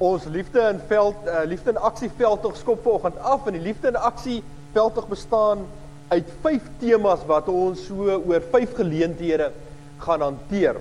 ons 0.00 0.24
liefde 0.32 0.62
in 0.72 0.78
veld 0.88 1.26
uh, 1.28 1.42
liefde 1.44 1.74
in 1.74 1.76
aksie 1.76 2.08
veldtog 2.16 2.56
skop 2.56 2.80
vanoggend 2.86 3.18
af 3.20 3.46
en 3.46 3.52
die 3.52 3.60
liefde 3.60 3.90
in 3.92 3.98
aksie 4.00 4.38
veldtog 4.72 5.10
bestaan 5.10 5.66
uit 6.08 6.30
5 6.40 6.70
temas 6.80 7.26
wat 7.28 7.50
ons 7.52 7.82
so 7.86 8.16
oor 8.16 8.40
5 8.40 8.72
geleenthede 8.78 9.50
gaan 10.00 10.24
hanteer. 10.24 10.78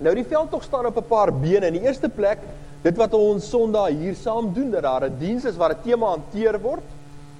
Nou 0.00 0.14
die 0.16 0.24
veldtog 0.24 0.64
staan 0.64 0.88
op 0.88 0.96
'n 0.96 1.08
paar 1.08 1.32
bene. 1.32 1.66
In 1.66 1.76
die 1.76 1.84
eerste 1.84 2.08
plek, 2.08 2.38
dit 2.82 2.96
wat 2.96 3.14
ons 3.14 3.48
Sondag 3.48 3.88
hier 3.88 4.14
saam 4.14 4.52
doen, 4.54 4.70
dat 4.70 4.82
daar 4.82 5.04
'n 5.04 5.18
diens 5.18 5.44
is 5.44 5.56
waar 5.56 5.72
'n 5.72 5.82
tema 5.82 6.06
hanteer 6.06 6.60
word. 6.60 6.88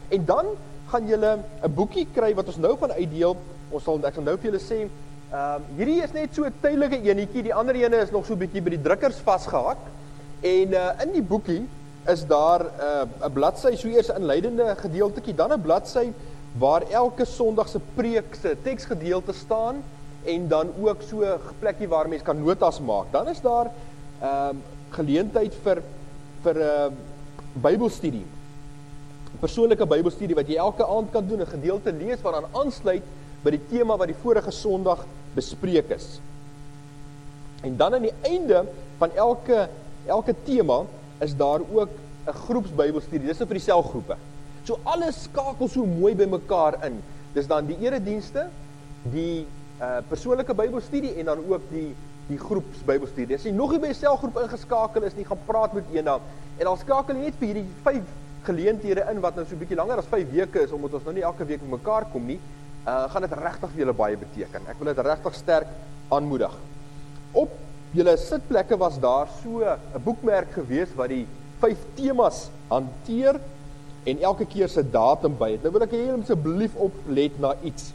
En 0.09 0.25
dan 0.25 0.47
gaan 0.87 1.07
julle 1.07 1.39
'n 1.65 1.75
boekie 1.75 2.07
kry 2.15 2.35
wat 2.35 2.47
ons 2.47 2.57
nou 2.57 2.77
van 2.77 2.93
uitdeel. 2.93 3.37
Ons 3.71 3.85
sal 3.85 4.05
ek 4.05 4.15
sal 4.15 4.23
nou 4.23 4.37
vir 4.37 4.51
julle 4.51 4.61
sê, 4.61 4.89
ehm 5.33 5.55
um, 5.57 5.63
hierdie 5.77 6.03
is 6.03 6.13
net 6.13 6.35
so 6.35 6.45
'n 6.45 6.53
tydelike 6.61 7.01
enetjie. 7.03 7.43
Die 7.43 7.55
ander 7.55 7.75
ene 7.75 7.97
is 7.97 8.11
nog 8.11 8.27
so 8.27 8.35
'n 8.35 8.39
bietjie 8.39 8.63
by 8.63 8.71
die 8.71 8.83
drukkers 8.83 9.19
vasgehak. 9.25 9.79
En 10.41 10.73
uh, 10.73 10.89
in 11.05 11.13
die 11.13 11.23
boekie 11.23 11.69
is 12.09 12.27
daar 12.27 12.65
'n 12.65 13.09
uh, 13.21 13.27
'n 13.29 13.33
bladsy, 13.33 13.77
so 13.77 13.89
eers 13.89 14.09
'n 14.09 14.21
inleidende 14.21 14.75
gedeeltetjie, 14.77 15.35
dan 15.35 15.53
'n 15.53 15.61
bladsy 15.61 16.13
waar 16.59 16.83
elke 16.91 17.25
Sondag 17.25 17.69
se 17.69 17.81
preek 17.95 18.35
se 18.41 18.57
teksgedeelte 18.63 19.33
staan 19.33 19.83
en 20.25 20.49
dan 20.49 20.73
ook 20.81 21.03
so 21.03 21.21
'n 21.21 21.41
plekkie 21.59 21.89
waar 21.89 22.09
mense 22.09 22.25
kan 22.25 22.43
notas 22.43 22.81
maak. 22.81 23.13
Dan 23.13 23.29
is 23.29 23.41
daar 23.41 23.71
ehm 24.21 24.49
um, 24.49 24.63
geleentheid 24.91 25.55
vir 25.63 25.83
vir 26.43 26.57
'n 26.57 26.61
uh, 26.61 26.93
Bybelstudie. 27.53 28.27
'n 29.35 29.39
Persoonlike 29.39 29.87
Bybelstudie 29.87 30.35
wat 30.35 30.49
jy 30.49 30.57
elke 30.57 30.87
aand 30.87 31.11
kan 31.11 31.27
doen, 31.27 31.41
'n 31.41 31.47
gedeelte 31.47 31.93
lees 31.93 32.23
wat 32.23 32.33
dan 32.33 32.51
aansluit 32.53 33.03
by 33.43 33.51
die 33.51 33.67
tema 33.69 33.97
wat 33.97 34.07
die 34.07 34.23
vorige 34.23 34.51
Sondag 34.51 35.05
bespreek 35.35 35.91
is. 35.91 36.21
En 37.63 37.77
dan 37.77 37.95
aan 37.95 38.03
die 38.03 38.15
einde 38.23 38.65
van 38.99 39.11
elke 39.15 39.69
elke 40.07 40.35
tema 40.45 40.85
is 41.21 41.37
daar 41.37 41.61
ook 41.61 41.91
'n 42.27 42.33
groepsbybelstudie. 42.33 43.27
Dis 43.27 43.39
nou 43.39 43.49
vir 43.49 43.59
die 43.59 43.65
selgroepe. 43.65 44.17
So 44.65 44.79
alles 44.85 45.23
skakel 45.23 45.69
so 45.69 45.87
mooi 45.87 46.15
by 46.15 46.27
mekaar 46.29 46.77
in. 46.87 47.01
Dis 47.33 47.47
dan 47.47 47.67
die 47.67 47.79
eredienste, 47.81 48.49
die 49.13 49.47
uh 49.81 50.03
persoonlike 50.09 50.55
Bybelstudie 50.55 51.15
en 51.15 51.25
dan 51.25 51.39
ook 51.49 51.63
die 51.71 51.95
die 52.29 52.39
groepsbybelstudie. 52.39 53.35
As 53.35 53.47
jy 53.49 53.51
nog 53.57 53.73
nie 53.73 53.81
by 53.81 53.89
'n 53.89 53.95
selgroep 53.95 54.37
ingeskakel 54.43 55.03
is 55.03 55.17
nie, 55.17 55.25
gaan 55.25 55.41
praat 55.47 55.73
met 55.73 55.85
eendag 55.93 56.21
en 56.59 56.65
dan 56.65 56.79
skakel 56.79 57.17
jy 57.17 57.23
net 57.23 57.35
vir 57.39 57.47
hierdie 57.47 57.69
5 57.83 58.03
geleenthede 58.45 59.07
in 59.11 59.21
wat 59.21 59.37
nou 59.37 59.47
so 59.47 59.55
'n 59.55 59.59
bietjie 59.59 59.77
langer 59.77 59.99
as 59.99 60.07
5 60.07 60.31
weke 60.31 60.61
is 60.63 60.73
omdat 60.73 60.95
ons 60.95 61.05
nou 61.05 61.15
nie 61.15 61.23
elke 61.23 61.45
week 61.45 61.61
mekaar 61.63 62.05
kom 62.13 62.27
nie. 62.27 62.39
Uh 62.87 63.09
gaan 63.09 63.23
dit 63.23 63.33
regtig 63.33 63.71
vir 63.71 63.79
julle 63.79 63.93
baie 63.93 64.17
beteken. 64.17 64.69
Ek 64.69 64.79
wil 64.79 64.95
dit 64.95 65.05
regtig 65.05 65.35
sterk 65.35 65.67
aanmoedig. 66.09 66.53
Op 67.33 67.51
julle 67.93 68.17
sitplekke 68.17 68.77
was 68.79 68.99
daar 69.03 69.29
so 69.43 69.63
'n 69.65 70.03
boekmerk 70.05 70.53
gewees 70.53 70.95
wat 70.97 71.09
die 71.09 71.27
vyf 71.61 71.79
temas 71.95 72.49
hanteer 72.69 73.41
en 74.05 74.21
elke 74.23 74.47
keer 74.47 74.69
se 74.69 74.83
datum 74.83 75.37
by 75.39 75.51
het. 75.53 75.63
Nou 75.63 75.73
wil 75.73 75.83
ek 75.83 75.93
hê 75.93 76.07
julle 76.07 76.23
asseblief 76.23 76.75
oplet 76.77 77.39
na 77.41 77.55
iets. 77.63 77.93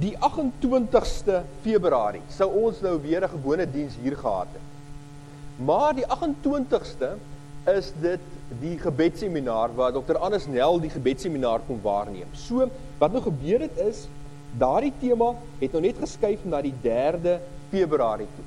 Die 0.00 0.14
28ste 0.16 1.42
Februarie 1.62 2.22
sou 2.28 2.48
ons 2.66 2.80
nou 2.80 2.98
weer 3.02 3.24
'n 3.24 3.28
gewone 3.28 3.66
diens 3.66 3.96
hier 4.02 4.16
gehad 4.16 4.46
het. 4.52 4.62
Maar 5.56 5.94
die 5.94 6.06
28ste 6.06 7.16
is 7.66 7.92
dit 8.00 8.20
die 8.60 8.78
gebedseminar 8.78 9.74
waar 9.74 9.92
Dr. 9.92 10.16
Anders 10.16 10.46
Nel 10.46 10.80
die 10.80 10.90
gebedseminar 10.90 11.60
kom 11.66 11.80
waarneem. 11.82 12.28
So 12.32 12.70
wat 12.98 13.12
nou 13.12 13.22
gebeur 13.22 13.60
het 13.60 13.76
is 13.76 14.06
daardie 14.58 14.92
tema 15.00 15.34
het 15.60 15.72
nou 15.72 15.82
net 15.82 15.98
geskuif 15.98 16.44
na 16.44 16.62
die 16.62 16.74
3de 16.82 17.38
Februarie 17.70 18.28
toe. 18.36 18.46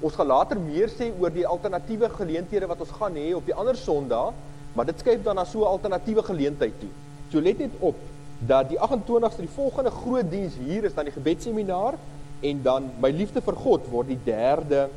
Ons 0.00 0.14
gaan 0.14 0.30
later 0.30 0.60
meer 0.62 0.90
sê 0.92 1.08
oor 1.18 1.32
die 1.34 1.46
alternatiewe 1.46 2.10
geleenthede 2.14 2.68
wat 2.70 2.84
ons 2.84 2.94
gaan 3.00 3.16
hê 3.18 3.32
op 3.34 3.46
die 3.46 3.54
ander 3.54 3.76
Sondae, 3.76 4.32
maar 4.76 4.86
dit 4.86 5.00
skuif 5.02 5.24
dan 5.24 5.36
na 5.36 5.44
so 5.44 5.64
'n 5.64 5.72
alternatiewe 5.74 6.22
geleentheid 6.22 6.80
toe. 6.80 6.90
So 7.30 7.40
let 7.40 7.58
net 7.58 7.74
op 7.80 7.96
dat 8.38 8.68
die 8.68 8.78
28ste 8.78 9.42
die 9.42 9.56
volgende 9.56 9.90
groot 9.90 10.30
diens 10.30 10.54
hier 10.54 10.84
is 10.84 10.94
dan 10.94 11.04
die 11.04 11.12
gebedseminar 11.12 11.94
en 12.40 12.62
dan 12.62 12.90
my 13.00 13.10
liefde 13.10 13.40
vir 13.40 13.56
God 13.56 13.88
word 13.90 14.08
die 14.08 14.20
3de 14.24 14.88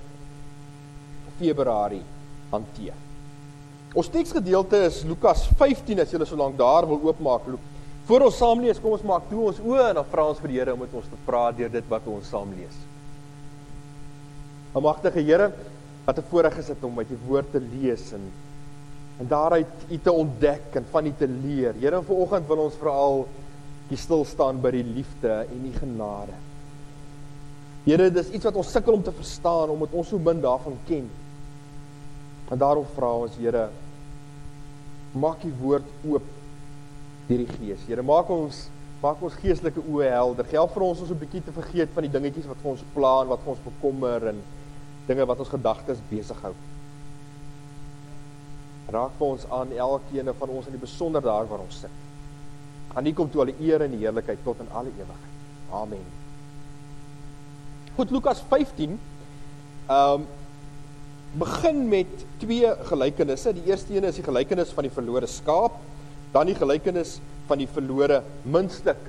Februarie 1.39 2.03
hanteer. 2.51 2.93
Ons 3.93 4.09
teksgedeelte 4.09 4.85
is 4.85 5.01
Lukas 5.03 5.47
15 5.59 5.99
as 5.99 6.13
jy 6.13 6.21
so 6.25 6.37
lank 6.39 6.57
daar 6.57 6.87
wil 6.87 7.01
oopmaak. 7.09 7.49
Voor 8.05 8.21
ons 8.21 8.37
saam 8.37 8.61
lees, 8.61 8.79
kom 8.79 8.91
ons 8.91 9.03
maak 9.03 9.27
toe 9.29 9.47
ons 9.49 9.59
oë 9.59 9.89
en 9.89 9.95
dan 9.95 10.05
vra 10.13 10.29
ons 10.29 10.39
vir 10.39 10.53
die 10.53 10.59
Here 10.59 10.73
om 10.73 10.79
met 10.79 10.93
ons 10.93 11.09
te 11.09 11.19
praat 11.25 11.57
deur 11.57 11.69
dit 11.69 11.89
wat 11.89 12.07
ons 12.07 12.29
saam 12.29 12.53
lees. 12.55 12.90
Almagtige 14.71 15.19
Here, 15.19 15.51
wat 16.05 16.17
'n 16.17 16.27
voorreg 16.29 16.57
is 16.57 16.65
dit 16.65 16.83
om 16.83 16.97
uit 16.97 17.11
U 17.11 17.17
woord 17.27 17.51
te 17.51 17.59
lees 17.59 18.11
en 18.11 18.31
en 19.19 19.27
daaruit 19.27 19.67
U 19.89 19.97
te 20.01 20.11
ontdek 20.11 20.73
en 20.73 20.85
van 20.89 21.05
U 21.05 21.13
te 21.17 21.27
leer. 21.27 21.73
Here, 21.79 22.01
vanoggend 22.01 22.47
wil 22.47 22.57
ons 22.57 22.77
veral 22.79 23.27
hier 23.87 23.97
stil 23.97 24.25
staan 24.25 24.61
by 24.61 24.71
die 24.71 24.83
liefde 24.83 25.45
en 25.45 25.65
U 25.67 25.71
genade. 25.77 26.37
Here, 27.83 28.09
dis 28.09 28.31
iets 28.31 28.47
wat 28.47 28.55
ons 28.55 28.71
sukkel 28.71 28.93
om 28.93 29.03
te 29.03 29.13
verstaan 29.13 29.69
omdat 29.69 29.93
ons 29.93 30.07
so 30.07 30.17
min 30.17 30.41
daarvan 30.41 30.77
ken. 30.87 31.09
En 32.49 32.57
daarom 32.57 32.85
vra 32.95 33.11
ons, 33.25 33.35
Here, 33.37 33.69
maak 35.11 35.43
U 35.43 35.53
woord 35.61 35.85
oop 36.07 36.25
deur 37.27 37.43
die 37.45 37.51
Gees. 37.59 37.85
Here, 37.87 38.01
maak 38.01 38.29
ons 38.29 38.69
maak 39.01 39.21
ons 39.25 39.33
geestelike 39.41 39.81
oë 39.81 40.09
helder. 40.13 40.45
Help 40.51 40.75
vir 40.75 40.83
ons 40.85 40.99
om 41.01 41.07
so 41.07 41.13
'n 41.13 41.19
bietjie 41.19 41.41
te 41.41 41.51
vergeet 41.51 41.89
van 41.93 42.03
die 42.03 42.11
dingetjies 42.11 42.45
wat 42.45 42.57
vir 42.61 42.71
ons 42.71 42.83
pla 42.93 43.21
en 43.21 43.27
wat 43.27 43.39
vir 43.39 43.53
ons 43.53 43.63
bekommer 43.65 44.27
en 44.27 44.41
dinge 45.07 45.25
wat 45.25 45.39
ons 45.39 45.51
gedagtes 45.53 46.01
besig 46.09 46.37
hou. 46.45 46.53
Raak 48.91 49.13
vir 49.17 49.27
ons 49.27 49.45
aan 49.55 49.71
elkeen 49.71 50.31
van 50.39 50.49
ons 50.49 50.67
in 50.67 50.75
die 50.75 50.83
besonder 50.83 51.23
daar 51.23 51.47
waar 51.49 51.63
ons 51.63 51.83
sit. 51.85 51.99
Aan 52.93 53.07
U 53.07 53.13
kom 53.15 53.29
toe 53.31 53.45
al 53.45 53.53
die 53.53 53.69
eer 53.69 53.85
en 53.85 53.95
heerlikheid 53.95 54.43
tot 54.43 54.59
in 54.59 54.71
alle 54.75 54.91
ewigheid. 54.91 55.31
Amen. 55.71 56.03
Goed 57.95 58.11
Lukas 58.11 58.43
15. 58.49 58.99
Ehm 59.87 60.21
um, 60.21 60.29
begin 61.31 61.85
met 61.87 62.25
twee 62.41 62.67
gelykenisse. 62.89 63.53
Die 63.55 63.69
eerste 63.69 63.95
een 63.95 64.03
is 64.03 64.17
die 64.19 64.25
gelykenis 64.25 64.73
van 64.75 64.83
die 64.83 64.91
verlore 64.91 65.27
skaap, 65.31 65.77
dan 66.33 66.49
die 66.49 66.57
gelykenis 66.57 67.19
van 67.47 67.61
die 67.61 67.69
verlore 67.71 68.17
muntstuk 68.43 68.99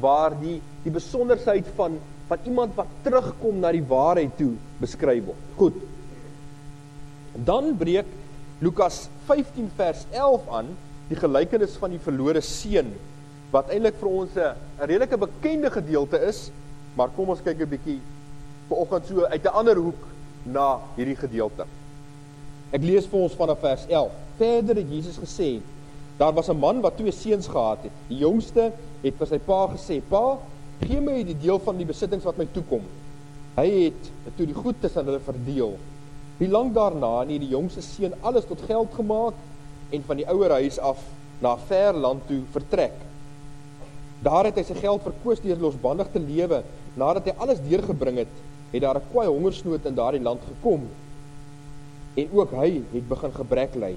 waar 0.00 0.36
die 0.40 0.58
die 0.84 0.92
besonderheid 0.92 1.68
van 1.76 1.98
van 2.28 2.38
iemand 2.44 2.74
wat 2.74 2.86
terugkom 3.02 3.58
na 3.60 3.72
die 3.72 3.84
waarheid 3.84 4.36
toe 4.38 4.52
beskryf 4.80 5.24
word. 5.24 5.48
Goed. 5.56 5.78
Dan 7.34 7.76
breek 7.76 8.06
Lukas 8.62 9.08
15 9.26 9.70
vers 9.76 10.04
11 10.10 10.48
aan 10.48 10.68
die 11.08 11.18
gelykenis 11.18 11.76
van 11.80 11.90
die 11.90 12.02
verlore 12.02 12.40
seun 12.44 12.92
wat 13.52 13.68
eintlik 13.74 13.98
vir 14.00 14.08
ons 14.08 14.36
'n 14.36 14.54
redelike 14.78 15.18
bekende 15.18 15.70
gedeelte 15.70 16.18
is, 16.28 16.50
maar 16.96 17.10
kom 17.16 17.28
ons 17.28 17.42
kyk 17.42 17.60
'n 17.60 17.68
bietjie 17.68 18.00
vanoggend 18.68 19.06
so 19.06 19.24
uit 19.24 19.44
'n 19.44 19.56
ander 19.60 19.76
hoek 19.76 20.02
na 20.44 20.80
hierdie 20.96 21.16
gedeelte. 21.16 21.66
Ek 22.72 22.82
lees 22.82 23.06
vir 23.06 23.20
ons 23.20 23.34
vanaf 23.36 23.60
vers 23.60 23.86
11. 23.88 24.12
Verder 24.38 24.76
het 24.76 24.90
Jesus 24.90 25.18
gesê: 25.18 25.60
Daar 26.18 26.32
was 26.32 26.48
'n 26.48 26.58
man 26.58 26.80
wat 26.80 26.96
twee 26.96 27.12
seuns 27.12 27.46
gehad 27.46 27.82
het. 27.82 27.92
Die 28.08 28.18
jongste 28.18 28.72
het 29.02 29.14
vir 29.18 29.26
sy 29.26 29.38
pa 29.38 29.68
gesê: 29.68 30.00
"Pa, 30.08 30.38
Gee 30.82 30.98
my 30.98 31.20
die 31.22 31.36
deel 31.38 31.60
van 31.62 31.78
die 31.78 31.86
besittings 31.86 32.24
wat 32.26 32.38
my 32.40 32.46
toekom. 32.50 32.82
Hy 33.54 33.66
het 33.70 34.08
toe 34.34 34.46
die 34.48 34.56
goed 34.56 34.80
tussen 34.82 35.06
hulle 35.06 35.20
verdeel. 35.22 35.76
Nie 36.40 36.48
lank 36.50 36.72
daarna 36.74 37.20
het 37.20 37.30
die 37.30 37.52
jongste 37.52 37.84
seun 37.86 38.16
alles 38.26 38.48
tot 38.48 38.64
geld 38.66 38.90
gemaak 38.96 39.38
en 39.94 40.06
van 40.08 40.18
die 40.18 40.26
ouer 40.32 40.56
huis 40.58 40.80
af 40.82 40.98
na 41.42 41.54
'n 41.54 41.64
ver 41.68 41.94
land 41.94 42.26
toe 42.26 42.40
vertrek. 42.50 42.96
Daar 44.22 44.44
het 44.44 44.56
hy 44.56 44.62
sy 44.62 44.74
geld 44.74 45.02
verkoos 45.02 45.40
deur 45.40 45.56
losbandig 45.56 46.10
te 46.12 46.18
lewe. 46.18 46.62
Nadat 46.96 47.24
hy 47.24 47.34
alles 47.38 47.62
deurgebring 47.68 48.18
het, 48.18 48.34
het 48.72 48.82
daar 48.82 48.98
'n 48.98 49.10
kwaai 49.12 49.28
hongersnood 49.28 49.86
in 49.86 49.94
daardie 49.94 50.22
land 50.22 50.40
gekom. 50.42 50.88
En 52.14 52.28
ook 52.32 52.50
hy 52.50 52.82
het 52.92 53.08
begin 53.08 53.32
gebrek 53.32 53.74
ly. 53.74 53.96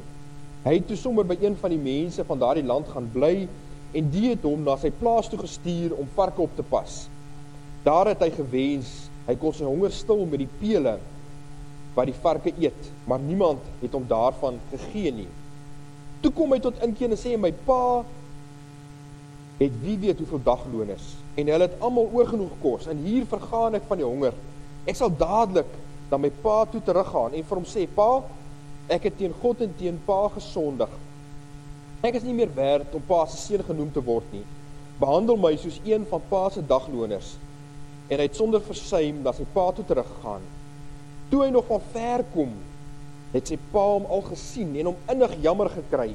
Hy 0.63 0.73
het 0.73 0.87
toe 0.87 0.97
sommer 0.97 1.25
by 1.25 1.37
een 1.41 1.55
van 1.55 1.69
die 1.69 1.79
mense 1.79 2.23
van 2.23 2.39
daardie 2.39 2.63
land 2.63 2.87
gaan 2.87 3.09
bly 3.13 3.47
en 3.95 4.11
die 4.11 4.29
het 4.33 4.43
hom 4.43 4.65
na 4.65 4.75
sy 4.79 4.91
plaas 4.93 5.29
toe 5.31 5.39
gestuur 5.39 5.95
om 5.95 6.09
varke 6.17 6.43
op 6.43 6.55
te 6.57 6.65
pas. 6.67 7.05
Daar 7.85 8.11
het 8.11 8.23
hy 8.25 8.31
gewens 8.35 8.91
hy 9.25 9.35
kon 9.41 9.55
sy 9.55 9.65
honger 9.65 9.93
stil 9.95 10.25
met 10.29 10.43
die 10.43 10.51
pele 10.59 10.97
wat 11.95 12.09
die 12.09 12.17
varke 12.19 12.51
eet, 12.59 12.91
maar 13.07 13.21
niemand 13.23 13.63
het 13.79 13.93
hom 13.95 14.03
daarvan 14.09 14.59
gegee 14.73 15.13
nie. 15.15 15.29
Toe 16.21 16.31
kom 16.35 16.51
hy 16.53 16.59
tot 16.61 16.81
inkeer 16.85 17.13
en 17.13 17.19
sê 17.19 17.33
my 17.39 17.53
pa 17.65 18.03
het 19.61 19.79
wie 19.81 19.95
weet 20.01 20.19
hoeveel 20.19 20.43
dagloon 20.43 20.91
is 20.91 21.13
en 21.39 21.49
hulle 21.51 21.67
het 21.69 21.79
almal 21.83 22.11
oorgenoeg 22.15 22.57
kos 22.63 22.89
en 22.91 22.99
hier 23.05 23.23
vergaan 23.31 23.79
ek 23.79 23.87
van 23.87 24.01
die 24.01 24.07
honger. 24.07 24.35
Ek 24.85 24.99
sal 24.99 25.13
dadelik 25.15 25.71
na 26.11 26.19
my 26.21 26.31
pa 26.43 26.63
toe 26.69 26.83
teruggaan 26.85 27.33
en 27.33 27.47
vir 27.47 27.59
hom 27.61 27.67
sê 27.69 27.87
pa 27.95 28.09
ek 28.91 29.07
het 29.07 29.17
teen 29.21 29.33
God 29.41 29.63
en 29.65 29.71
teen 29.79 29.97
pa 30.05 30.19
gesondig 30.35 30.91
Ek 32.05 32.19
is 32.19 32.25
nie 32.25 32.35
meer 32.37 32.51
werd 32.53 32.93
om 32.93 33.01
pa 33.01 33.23
se 33.25 33.39
seun 33.41 33.63
genoem 33.65 33.89
te 33.93 34.01
word 34.05 34.27
nie. 34.35 34.43
Behandel 34.99 35.39
my 35.41 35.55
soos 35.57 35.79
een 35.87 36.03
van 36.05 36.21
pa 36.29 36.43
se 36.53 36.61
dagloners. 36.61 37.31
En 38.11 38.19
hy 38.21 38.27
het 38.27 38.37
sonder 38.37 38.61
versuim 38.61 39.23
na 39.25 39.33
sy 39.33 39.45
pa 39.55 39.63
toe 39.73 39.85
teruggegaan. 39.89 40.43
Toe 41.31 41.41
hy 41.41 41.47
nog 41.55 41.65
van 41.65 41.81
ver 41.95 42.21
kom, 42.35 42.51
het 43.33 43.49
sy 43.49 43.57
pa 43.71 43.87
hom 43.95 44.05
al 44.13 44.21
gesien 44.27 44.75
en 44.77 44.91
hom 44.91 45.09
innig 45.15 45.33
jammer 45.47 45.71
gekry. 45.73 46.11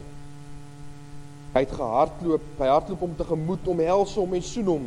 Hy 1.57 1.65
het 1.65 1.75
gehardloop, 1.75 2.47
hy 2.61 2.71
hardloop 2.71 3.03
hom 3.09 3.19
tegemoet, 3.19 3.67
omhels 3.75 4.15
hom 4.21 4.39
en 4.39 4.47
soen 4.47 4.71
hom. 4.71 4.87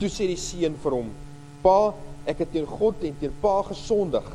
Toe 0.00 0.10
sê 0.10 0.26
die 0.26 0.40
seun 0.40 0.74
vir 0.82 0.98
hom: 0.98 1.14
"Pa, 1.62 1.94
ek 2.26 2.42
het 2.42 2.52
teen 2.56 2.66
God 2.66 3.06
en 3.06 3.14
teen 3.20 3.38
pa 3.40 3.60
gesondig. 3.70 4.26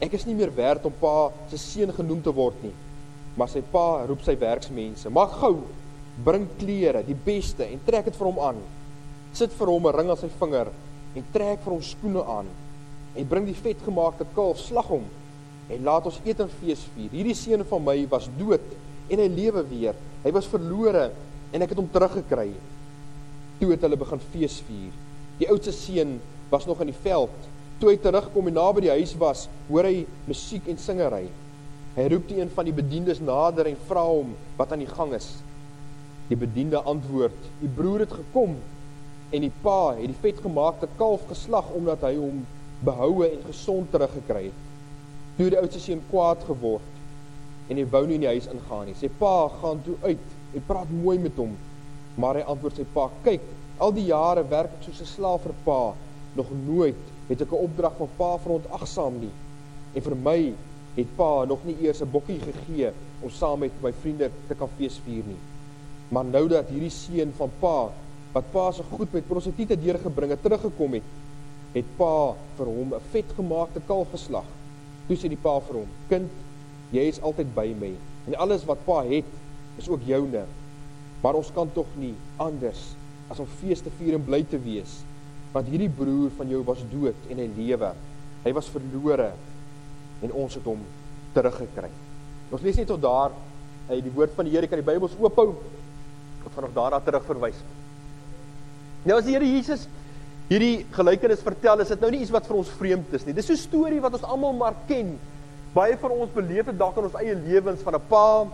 Ek 0.00 0.16
is 0.16 0.24
nie 0.24 0.34
meer 0.34 0.54
werd 0.56 0.88
om 0.88 0.96
pa 1.00 1.28
se 1.52 1.60
seun 1.60 1.92
genoem 1.92 2.24
te 2.24 2.32
word 2.32 2.64
nie." 2.64 2.74
Maar 3.36 3.48
sy 3.52 3.60
pa 3.60 4.06
roep 4.08 4.22
sy 4.24 4.36
werksmense: 4.40 5.10
"Maak 5.10 5.36
gou, 5.40 5.60
bring 6.24 6.46
klere, 6.60 7.02
die 7.04 7.16
beste 7.16 7.66
en 7.66 7.80
trek 7.84 8.08
dit 8.08 8.16
vir 8.16 8.28
hom 8.30 8.40
aan. 8.40 8.60
Sit 9.36 9.52
vir 9.52 9.68
hom 9.68 9.86
'n 9.86 9.96
ring 9.96 10.10
aan 10.10 10.16
sy 10.16 10.30
vinger 10.40 10.68
en 11.16 11.24
trek 11.32 11.60
vir 11.64 11.72
hom 11.72 11.82
skoene 11.82 12.22
aan. 12.24 12.46
En 13.16 13.28
bring 13.28 13.46
die 13.46 13.54
vetgemaakte 13.54 14.26
kalf, 14.34 14.58
slag 14.58 14.86
hom 14.86 15.04
en 15.68 15.84
laat 15.84 16.06
ons 16.06 16.20
eet 16.24 16.40
en 16.40 16.48
fees 16.48 16.84
vier. 16.94 17.10
Hierdie 17.10 17.34
seun 17.34 17.64
van 17.64 17.84
my 17.84 18.06
was 18.06 18.28
dood 18.38 18.62
en 19.10 19.18
hy 19.18 19.28
lewe 19.28 19.62
weer. 19.62 19.94
Hy 20.24 20.30
was 20.30 20.46
verlore 20.46 21.10
en 21.52 21.62
ek 21.62 21.70
het 21.70 21.78
hom 21.78 21.88
teruggekry. 21.88 22.52
Toe 23.60 23.70
het 23.72 23.82
hulle 23.82 23.96
begin 23.96 24.20
fees 24.32 24.60
vier. 24.60 24.92
Die 25.38 25.48
oudste 25.48 25.72
seun 25.72 26.20
was 26.50 26.66
nog 26.66 26.80
in 26.80 26.92
die 26.92 27.02
veld. 27.02 27.34
Toe 27.80 27.90
hy 27.90 27.96
terugkom 27.96 28.46
en 28.48 28.54
naby 28.54 28.80
die 28.86 28.94
huis 28.94 29.14
was, 29.18 29.48
hoor 29.68 29.84
hy 29.84 30.06
musiek 30.26 30.68
en 30.68 30.78
singery. 30.78 31.26
Hy 31.96 32.10
roep 32.12 32.26
die 32.28 32.42
een 32.42 32.50
van 32.52 32.66
die 32.68 32.74
bediendes 32.76 33.22
nader 33.24 33.70
en 33.70 33.76
vra 33.88 34.02
hom 34.04 34.34
wat 34.58 34.72
aan 34.74 34.82
die 34.82 34.90
gang 34.90 35.14
is. 35.16 35.30
Die 36.28 36.36
bediende 36.36 36.82
antwoord: 36.84 37.38
"Die 37.62 37.70
broer 37.72 38.02
het 38.04 38.12
gekom 38.12 38.58
en 39.32 39.40
die 39.40 39.52
pa 39.62 39.94
het 39.96 40.10
die 40.12 40.22
vetgemaakte 40.26 40.90
kalf 40.98 41.24
geslag 41.30 41.70
omdat 41.78 42.04
hy 42.04 42.12
hom 42.18 42.42
behoue 42.84 43.30
en 43.30 43.46
gesond 43.46 43.88
teruggekry 43.90 44.50
het." 44.50 44.60
Toe 45.38 45.48
die 45.54 45.58
oudste 45.62 45.80
seun 45.80 46.04
kwaad 46.10 46.44
geword 46.44 46.92
en 47.72 47.80
hy 47.80 47.86
wou 47.96 48.04
nie 48.06 48.20
in 48.20 48.26
die 48.26 48.34
huis 48.34 48.50
ingaan 48.52 48.84
nie. 48.90 48.94
Sy 49.00 49.08
pa 49.18 49.48
gaan 49.62 49.80
toe 49.88 49.96
uit 50.04 50.28
en 50.52 50.68
praat 50.68 50.92
mooi 50.92 51.16
met 51.18 51.40
hom. 51.40 51.56
Maar 52.20 52.42
hy 52.42 52.44
antwoord 52.44 52.76
sy 52.76 52.84
pa: 52.92 53.08
"Kyk, 53.24 53.48
al 53.78 53.96
die 53.96 54.08
jare 54.12 54.44
werk 54.44 54.76
ek 54.76 54.84
soos 54.84 55.00
'n 55.00 55.12
slaaf 55.16 55.48
vir 55.48 55.56
pa. 55.64 55.94
Nog 56.36 56.52
nooit 56.68 57.02
het 57.28 57.40
ek 57.40 57.52
'n 57.52 57.64
opdrag 57.64 57.96
van 57.96 58.16
pa 58.18 58.36
verontagsaam 58.36 59.20
nie. 59.20 59.34
En 59.94 60.02
vir 60.02 60.16
my 60.16 60.54
het 60.96 61.16
pa 61.16 61.44
nog 61.44 61.64
nie 61.64 61.76
eers 61.84 62.02
'n 62.02 62.10
bokkie 62.10 62.40
gegee 62.40 62.90
om 63.20 63.30
saam 63.30 63.58
met 63.60 63.82
my 63.82 63.92
vriende 63.92 64.30
te 64.48 64.54
kan 64.54 64.68
feesvier 64.76 65.24
nie. 65.26 65.42
Maar 66.08 66.24
nou 66.24 66.48
dat 66.48 66.68
hierdie 66.68 66.90
seun 66.90 67.32
van 67.36 67.50
pa 67.60 67.90
wat 68.32 68.50
pa 68.52 68.72
so 68.72 68.84
goed 68.90 69.12
met 69.12 69.28
prostituie 69.28 69.76
deurgebring 69.76 70.30
het 70.30 70.42
teruggekom 70.42 70.92
het, 70.92 71.08
het 71.72 71.96
pa 71.96 72.34
vir 72.56 72.66
hom 72.66 72.94
'n 72.94 73.00
vetgemaakte 73.10 73.80
kalf 73.86 74.10
geslag 74.10 74.44
Toe 75.06 75.14
sê 75.14 75.28
die 75.30 75.38
pa 75.38 75.60
vir 75.62 75.76
hom: 75.78 75.90
"Kind, 76.10 76.30
jy 76.90 77.04
is 77.06 77.20
altyd 77.22 77.54
by 77.54 77.68
my 77.78 77.92
en 78.26 78.34
alles 78.42 78.64
wat 78.66 78.80
pa 78.86 79.04
het 79.06 79.28
is 79.78 79.88
ook 79.88 80.02
joune. 80.02 80.42
Maar 81.22 81.38
ons 81.38 81.50
kan 81.54 81.70
tog 81.72 81.86
nie 81.94 82.14
anders 82.42 82.94
as 83.30 83.38
om 83.42 83.46
fees 83.60 83.82
te 83.82 83.90
vier 83.98 84.16
en 84.18 84.24
bly 84.24 84.42
te 84.50 84.58
wees, 84.58 85.00
want 85.52 85.68
hierdie 85.70 85.90
broer 85.90 86.30
van 86.38 86.50
jou 86.50 86.62
was 86.66 86.82
dood 86.90 87.30
en 87.30 87.38
hy 87.38 87.46
lewe. 87.56 87.92
Hy 88.44 88.52
was 88.54 88.70
verlore 88.70 89.30
en 90.22 90.32
ons 90.32 90.54
het 90.54 90.64
hom 90.64 90.80
teruggekry." 91.32 91.90
Ons 92.50 92.62
lees 92.62 92.76
net 92.76 92.86
tot 92.86 93.02
daar 93.02 93.30
uit 93.88 94.02
die 94.02 94.12
woord 94.14 94.34
van 94.34 94.44
die 94.46 94.54
Here 94.54 94.66
kan 94.66 94.78
die 94.78 94.86
Bybel 94.86 95.10
oophou 95.18 95.48
of 96.46 96.52
vanoggend 96.54 96.76
daarna 96.78 97.00
terug 97.02 97.24
verwys. 97.26 97.58
Nou 99.06 99.18
as 99.18 99.26
die 99.26 99.34
Here 99.34 99.46
Jesus 99.46 99.86
hierdie 100.50 100.84
gelykenis 100.94 101.42
vertel, 101.42 101.82
is 101.82 101.90
dit 101.90 102.02
nou 102.02 102.10
nie 102.14 102.20
iets 102.22 102.34
wat 102.34 102.46
vir 102.46 102.58
ons 102.60 102.70
vreemd 102.78 103.14
is 103.18 103.26
nie. 103.26 103.34
Dis 103.34 103.50
'n 103.50 103.56
storie 103.56 104.00
wat 104.00 104.14
ons 104.14 104.22
almal 104.22 104.52
maar 104.52 104.74
ken. 104.86 105.18
Baie 105.74 105.96
van 105.96 106.10
ons 106.10 106.30
beleef 106.32 106.66
dit 106.66 106.78
dalk 106.78 106.96
in 106.96 107.04
ons 107.04 107.18
eie 107.20 107.34
lewens 107.34 107.82
van 107.82 107.94
'n 107.94 108.06
pa, 108.08 108.46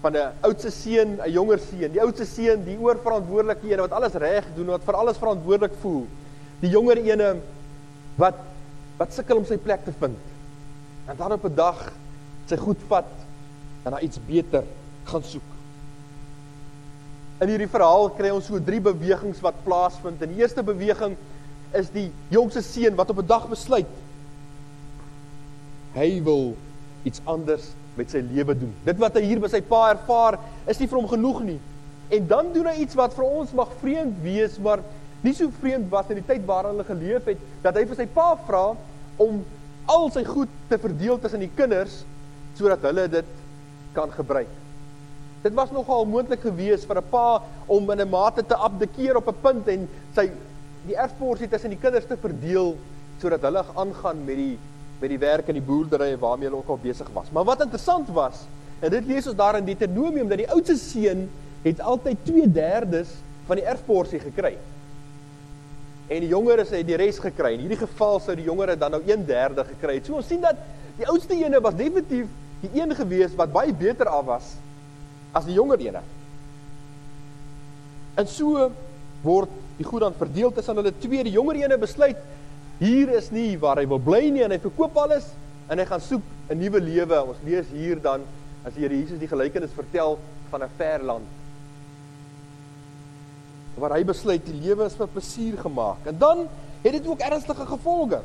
van 0.00 0.16
'n 0.16 0.32
oudste 0.40 0.70
seun, 0.70 1.20
'n 1.20 1.30
jonger 1.30 1.58
seun. 1.58 1.92
Die 1.92 2.00
oudste 2.00 2.24
seun, 2.24 2.64
die 2.64 2.78
oorverantwoordelike 2.78 3.70
een 3.70 3.80
wat 3.80 3.92
alles 3.92 4.12
reg 4.12 4.46
doen, 4.56 4.66
wat 4.66 4.82
vir 4.82 4.94
alles 4.94 5.18
verantwoordelik 5.18 5.74
voel. 5.80 6.06
Die 6.60 6.70
jonger 6.70 6.96
ene 6.96 7.36
wat 8.16 8.34
wat 8.96 9.12
sukkel 9.12 9.36
om 9.36 9.44
sy 9.44 9.56
plek 9.56 9.84
te 9.84 9.92
vind. 9.92 10.29
En 11.10 11.16
dan 11.16 11.32
op 11.32 11.44
'n 11.44 11.54
dag 11.54 11.92
sy 12.46 12.56
goed 12.56 12.78
vat 12.86 13.10
en 13.82 13.90
na 13.90 14.00
iets 14.00 14.18
beter 14.26 14.64
gaan 15.04 15.22
soek. 15.22 15.48
In 17.40 17.48
hierdie 17.48 17.68
verhaal 17.68 18.10
kry 18.10 18.30
ons 18.30 18.46
so 18.46 18.62
drie 18.62 18.80
bewegings 18.80 19.40
wat 19.40 19.64
plaasvind. 19.64 20.22
In 20.22 20.28
die 20.28 20.42
eerste 20.42 20.62
beweging 20.62 21.16
is 21.72 21.90
die 21.90 22.12
jongste 22.28 22.62
seun 22.62 22.94
wat 22.94 23.10
op 23.10 23.18
'n 23.18 23.26
dag 23.26 23.48
besluit 23.48 23.90
hy 25.94 26.22
wil 26.22 26.54
iets 27.02 27.20
anders 27.24 27.72
met 27.94 28.10
sy 28.10 28.22
lewe 28.22 28.54
doen. 28.58 28.74
Dit 28.84 28.98
wat 28.98 29.14
hy 29.14 29.24
hier 29.26 29.40
by 29.40 29.48
sy 29.48 29.60
pa 29.60 29.90
ervaar, 29.90 30.38
is 30.66 30.78
nie 30.78 30.86
vir 30.86 30.98
hom 30.98 31.08
genoeg 31.08 31.42
nie. 31.42 31.60
En 32.08 32.26
dan 32.26 32.52
doen 32.52 32.66
hy 32.66 32.82
iets 32.84 32.94
wat 32.94 33.14
vir 33.14 33.24
ons 33.24 33.52
mag 33.52 33.72
vreemd 33.80 34.22
wees, 34.22 34.58
maar 34.58 34.82
nie 35.20 35.34
so 35.34 35.50
vreemd 35.60 35.90
was 35.90 36.10
in 36.10 36.20
die 36.20 36.26
tyd 36.26 36.46
waarin 36.46 36.70
hulle 36.70 36.84
geleef 36.84 37.24
het, 37.24 37.38
dat 37.62 37.74
hy 37.74 37.84
vir 37.84 37.96
sy 37.96 38.06
pa 38.06 38.36
vra 38.46 38.76
om 39.16 39.42
al 39.86 40.10
sy 40.10 40.24
goed 40.24 40.48
te 40.68 40.78
verdeel 40.78 41.18
tussen 41.18 41.40
die 41.40 41.52
kinders 41.54 42.04
sodat 42.58 42.82
hulle 42.82 43.08
dit 43.08 43.26
kan 43.94 44.10
gebruik. 44.12 44.50
Dit 45.42 45.54
was 45.56 45.70
nogal 45.72 46.04
moontlik 46.04 46.42
geweest 46.44 46.86
vir 46.86 46.98
'n 46.98 47.10
pa 47.10 47.42
om 47.66 47.90
in 47.90 48.00
'n 48.00 48.10
mate 48.10 48.42
te 48.42 48.54
abdikeer 48.54 49.16
op 49.16 49.28
'n 49.28 49.40
punt 49.42 49.68
en 49.68 49.88
sy 50.14 50.30
die 50.86 50.96
erfporsie 50.96 51.48
tussen 51.48 51.70
die 51.70 51.80
kinders 51.80 52.06
te 52.06 52.16
verdeel 52.16 52.76
sodat 53.20 53.42
hulle 53.42 53.64
aangaan 53.74 54.24
met 54.24 54.36
die 54.36 54.58
met 55.00 55.08
die 55.08 55.18
werk 55.18 55.48
in 55.48 55.56
die 55.56 55.64
boerdery 55.64 56.16
waarmee 56.20 56.48
hulle 56.48 56.60
ook 56.60 56.68
al 56.68 56.82
besig 56.82 57.08
was. 57.14 57.30
Maar 57.32 57.44
wat 57.44 57.62
interessant 57.64 58.08
was, 58.08 58.44
en 58.80 58.90
dit 58.90 59.06
lees 59.06 59.26
ons 59.26 59.36
daar 59.36 59.56
in 59.56 59.64
Deuteronomium 59.64 60.28
dat 60.28 60.38
die 60.38 60.50
oudste 60.50 60.76
seun 60.76 61.28
het 61.62 61.80
altyd 61.80 62.18
2/3 62.24 63.08
van 63.46 63.56
die 63.56 63.64
erfporsie 63.64 64.20
gekry. 64.20 64.56
En 66.10 66.24
die 66.24 66.30
jongeres 66.32 66.72
het 66.74 66.86
die 66.88 66.98
res 66.98 67.20
gekry. 67.22 67.54
In 67.54 67.64
hierdie 67.64 67.78
geval 67.78 68.18
sou 68.22 68.34
die 68.34 68.48
jongere 68.48 68.74
dan 68.78 68.96
nou 68.96 69.02
1/3 69.06 69.66
gekry 69.74 70.00
het. 70.00 70.06
So 70.06 70.18
ons 70.18 70.26
sien 70.26 70.42
dat 70.42 70.58
die 70.98 71.06
oudste 71.06 71.36
ene 71.38 71.60
was 71.62 71.76
definitief 71.78 72.26
die 72.60 72.70
een 72.74 72.94
gewees 72.94 73.36
wat 73.38 73.52
baie 73.52 73.72
beter 73.72 74.08
af 74.10 74.24
was 74.26 74.54
as 75.32 75.46
die 75.46 75.54
jonger 75.54 75.78
ene. 75.78 76.02
En 78.18 78.26
so 78.26 78.70
word 79.22 79.48
die 79.78 79.86
goed 79.86 80.00
dan 80.00 80.16
verdeel 80.18 80.52
tussen 80.52 80.76
hulle 80.76 80.92
twee. 80.98 81.22
Die 81.24 81.36
jonger 81.36 81.62
ene 81.62 81.78
besluit 81.78 82.18
hier 82.80 83.12
is 83.14 83.30
nie 83.30 83.58
waar 83.60 83.78
hy 83.78 83.86
wil 83.86 84.02
bly 84.02 84.30
nie 84.32 84.42
en 84.42 84.50
hy 84.50 84.58
verkoop 84.58 84.96
alles 84.96 85.30
en 85.70 85.78
hy 85.78 85.84
gaan 85.86 86.00
soek 86.00 86.22
'n 86.50 86.58
nuwe 86.58 86.80
lewe. 86.80 87.22
Ons 87.22 87.38
lees 87.44 87.66
hier 87.70 88.00
dan 88.00 88.26
as 88.64 88.74
die 88.74 88.82
Here 88.82 88.96
Jesus 88.96 89.18
die 89.18 89.28
gelykenis 89.28 89.70
vertel 89.70 90.18
van 90.50 90.62
'n 90.62 90.70
ver 90.76 91.04
land. 91.04 91.39
Waar 93.76 93.96
hy 93.96 94.04
besluit 94.04 94.44
die 94.46 94.58
lewe 94.60 94.86
is 94.86 94.96
vir 94.98 95.08
plesier 95.08 95.56
gemaak. 95.60 96.06
En 96.06 96.18
dan 96.18 96.48
het 96.82 96.92
dit 96.92 97.06
ook 97.06 97.20
ernstige 97.20 97.66
gevolge. 97.66 98.22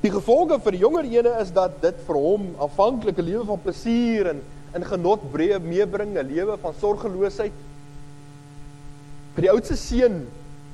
Die 0.00 0.10
gevolge 0.10 0.56
vir 0.64 0.72
die 0.72 0.80
jonger 0.80 1.04
ene 1.04 1.32
is 1.42 1.50
dat 1.52 1.74
dit 1.82 1.96
vir 2.06 2.16
hom 2.16 2.46
aanvanklike 2.64 3.22
lewe 3.22 3.44
van 3.50 3.60
plesier 3.60 4.30
en 4.32 4.38
in 4.78 4.86
genot 4.86 5.26
breë 5.32 5.58
meebring 5.60 6.16
'n 6.16 6.26
lewe 6.26 6.56
van 6.62 6.74
sorgeloosheid. 6.80 7.52
Vir 9.34 9.42
die 9.42 9.50
oudste 9.50 9.76
seun 9.76 10.26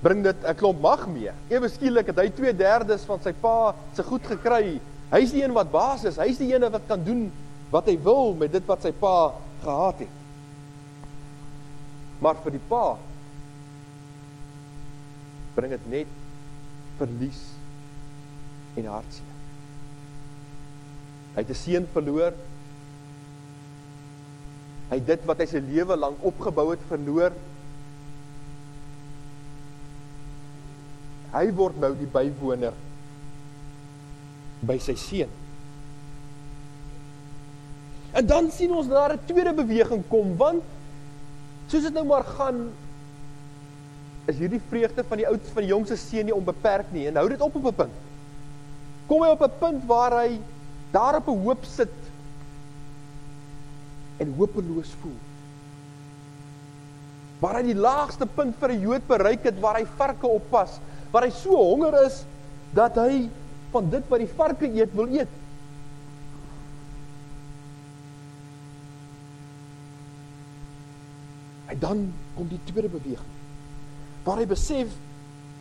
bring 0.03 0.23
dit 0.23 0.37
'n 0.45 0.55
klomp 0.55 0.81
mag 0.81 1.07
mee. 1.09 1.33
Ewe 1.51 1.69
skielik 1.69 2.07
het 2.07 2.19
hy 2.19 2.29
2/3 2.31 3.05
van 3.07 3.21
sy 3.21 3.33
pa 3.33 3.75
se 3.95 4.03
goed 4.03 4.23
gekry. 4.27 4.81
Hy's 5.11 5.33
die 5.33 5.43
een 5.43 5.53
wat 5.53 5.71
baas 5.71 6.05
is. 6.05 6.17
Hy's 6.17 6.39
die 6.39 6.55
een 6.55 6.71
wat 6.71 6.87
kan 6.87 7.03
doen 7.05 7.33
wat 7.71 7.87
hy 7.87 7.99
wil 8.03 8.35
met 8.35 8.53
dit 8.53 8.67
wat 8.67 8.83
sy 8.83 8.93
pa 8.93 9.33
gehad 9.63 9.99
het. 9.99 10.15
Maar 12.21 12.37
vir 12.45 12.53
die 12.53 12.67
pa 12.69 12.97
bring 15.57 15.73
dit 15.73 15.87
net 15.93 16.19
verlies 17.01 17.41
en 18.77 18.93
hartseer. 18.93 19.33
Hy 21.35 21.43
het 21.43 21.51
'n 21.51 21.63
seun 21.65 21.89
verloor 21.93 22.37
Hy 24.87 25.01
dit 25.03 25.25
wat 25.27 25.41
hy 25.43 25.49
sy 25.51 25.61
lewe 25.67 25.97
lank 25.99 26.23
opgebou 26.27 26.69
het 26.71 26.83
verloor. 26.87 27.35
Hy 31.35 31.47
word 31.59 31.81
nou 31.83 31.91
die 31.99 32.09
bywoner 32.11 32.77
by 34.67 34.79
sy 34.81 34.95
seun. 34.99 35.33
En 38.17 38.25
dan 38.25 38.49
sien 38.55 38.73
ons 38.73 38.89
daar 38.89 39.17
'n 39.17 39.27
tweede 39.27 39.53
beweging 39.53 40.07
kom 40.09 40.37
want 40.39 40.63
soos 41.69 41.83
dit 41.83 41.93
nou 41.93 42.07
maar 42.07 42.25
gaan 42.25 42.71
is 44.27 44.41
hierdie 44.41 44.61
vreugde 44.69 45.05
van 45.07 45.21
die 45.21 45.29
oudste 45.29 45.53
van 45.55 45.63
die 45.63 45.71
jongste 45.71 45.97
seun 46.01 46.27
nie 46.27 46.35
onbeperk 46.35 46.91
nie 46.95 47.07
en 47.07 47.19
hou 47.21 47.29
dit 47.31 47.41
op 47.41 47.55
op 47.57 47.67
'n 47.71 47.79
punt. 47.83 47.97
Kom 49.07 49.23
hy 49.23 49.31
op 49.31 49.43
'n 49.43 49.59
punt 49.61 49.87
waar 49.87 50.13
hy 50.23 50.41
daar 50.91 51.17
op 51.17 51.29
'n 51.29 51.43
hoop 51.45 51.65
sit 51.65 51.95
en 54.19 54.35
hopeloos 54.37 54.91
voel. 55.01 55.19
Waar 57.39 57.55
hy 57.61 57.63
die 57.63 57.81
laagste 57.81 58.27
punt 58.27 58.57
vir 58.59 58.71
'n 58.73 58.81
Jood 58.81 59.07
bereik 59.07 59.45
het 59.45 59.61
waar 59.61 59.79
hy 59.79 59.87
varke 59.97 60.27
oppas, 60.27 60.81
waar 61.11 61.23
hy 61.23 61.31
so 61.31 61.57
honger 61.57 62.05
is 62.07 62.25
dat 62.73 62.97
hy 62.97 63.29
van 63.71 63.91
dit 63.91 64.09
wat 64.09 64.19
die 64.19 64.35
varke 64.37 64.67
eet 64.67 64.95
wil 64.95 65.09
eet. 65.09 65.29
En 71.67 71.79
dan 71.79 72.13
kom 72.35 72.49
die 72.49 72.61
tweede 72.65 72.89
beweging. 72.89 73.37
Waar 74.27 74.43
hy 74.43 74.49
besef 74.51 74.91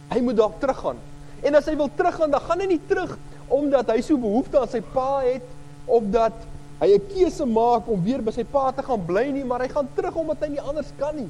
hy 0.09 0.21
moet 0.25 0.37
dalk 0.37 0.59
teruggaan. 0.61 0.99
En 1.45 1.57
as 1.57 1.67
hy 1.69 1.75
wil 1.77 1.89
teruggaan, 1.93 2.33
dan 2.33 2.41
gaan 2.41 2.61
hy 2.63 2.67
nie 2.73 2.81
terug 2.89 3.15
omdat 3.53 3.91
hy 3.93 3.99
so 4.01 4.17
behoefte 4.17 4.57
aan 4.57 4.71
sy 4.71 4.81
pa 4.81 5.21
het 5.21 5.45
of 5.85 6.05
dat 6.13 6.33
hy 6.81 6.89
'n 6.97 7.07
keuse 7.13 7.45
maak 7.45 7.87
om 7.87 8.01
weer 8.03 8.21
by 8.21 8.31
sy 8.33 8.43
pa 8.43 8.71
te 8.71 8.81
gaan 8.83 9.05
bly 9.05 9.29
nie, 9.31 9.43
maar 9.45 9.61
hy 9.61 9.69
gaan 9.69 9.87
terug 9.95 10.15
omdat 10.15 10.41
hy 10.41 10.49
nie 10.49 10.61
anders 10.61 10.91
kan 10.97 11.15
nie. 11.15 11.29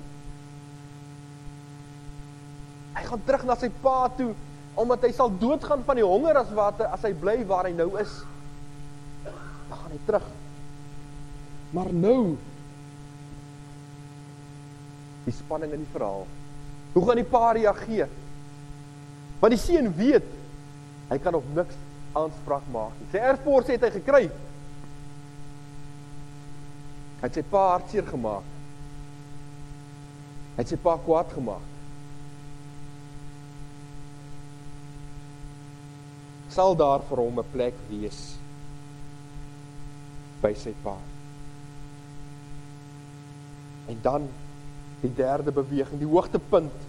Hy 2.95 3.03
gaan 3.03 3.23
terug 3.25 3.43
na 3.43 3.55
sy 3.55 3.69
pa 3.81 4.07
toe 4.07 4.33
omdat 4.75 5.01
hy 5.03 5.11
sal 5.11 5.31
doodgaan 5.39 5.83
van 5.83 5.95
die 5.95 6.03
honger 6.03 6.37
as 6.37 6.51
wat 6.55 6.81
as 6.81 7.03
hy 7.03 7.13
bly 7.13 7.45
waar 7.45 7.65
hy 7.65 7.73
nou 7.75 7.99
is. 7.99 8.23
Dan 9.69 9.77
gaan 9.77 9.91
hy 9.91 9.99
terug. 10.05 10.25
Maar 11.71 11.93
nou 11.93 12.37
die 15.25 15.33
spanning 15.33 15.71
in 15.73 15.83
die 15.83 15.93
verhaal. 15.93 16.27
Hoe 16.95 17.03
gaan 17.03 17.19
die 17.19 17.27
pa 17.27 17.51
reageer? 17.51 18.11
Want 19.41 19.51
die 19.51 19.59
seun 19.59 19.91
weet 19.97 20.27
hy 21.09 21.17
kan 21.21 21.35
op 21.35 21.47
niks 21.53 21.75
aanspraak 22.15 22.67
maak 22.71 22.95
nie. 23.01 23.07
Sy 23.11 23.19
erfpos 23.19 23.67
het 23.67 23.83
hy 23.83 23.91
gekry. 23.97 24.23
Hy 27.19 27.27
het 27.27 27.35
sy 27.35 27.43
pa 27.51 27.63
hartseer 27.73 28.07
gemaak. 28.07 28.47
Hy 30.55 30.63
het 30.63 30.71
sy 30.71 30.79
pa 30.79 30.95
kwaad 31.03 31.33
gemaak. 31.35 31.73
Sal 36.55 36.79
daar 36.79 37.03
vir 37.09 37.19
hom 37.19 37.39
'n 37.43 37.51
plek 37.51 37.75
wees 37.91 38.37
by 40.41 40.53
sy 40.55 40.71
pa. 40.83 40.95
En 43.91 43.99
dan 44.01 44.29
die 45.01 45.11
derde 45.15 45.51
beweging, 45.51 45.99
die 45.99 46.09
hoogtepunt 46.09 46.85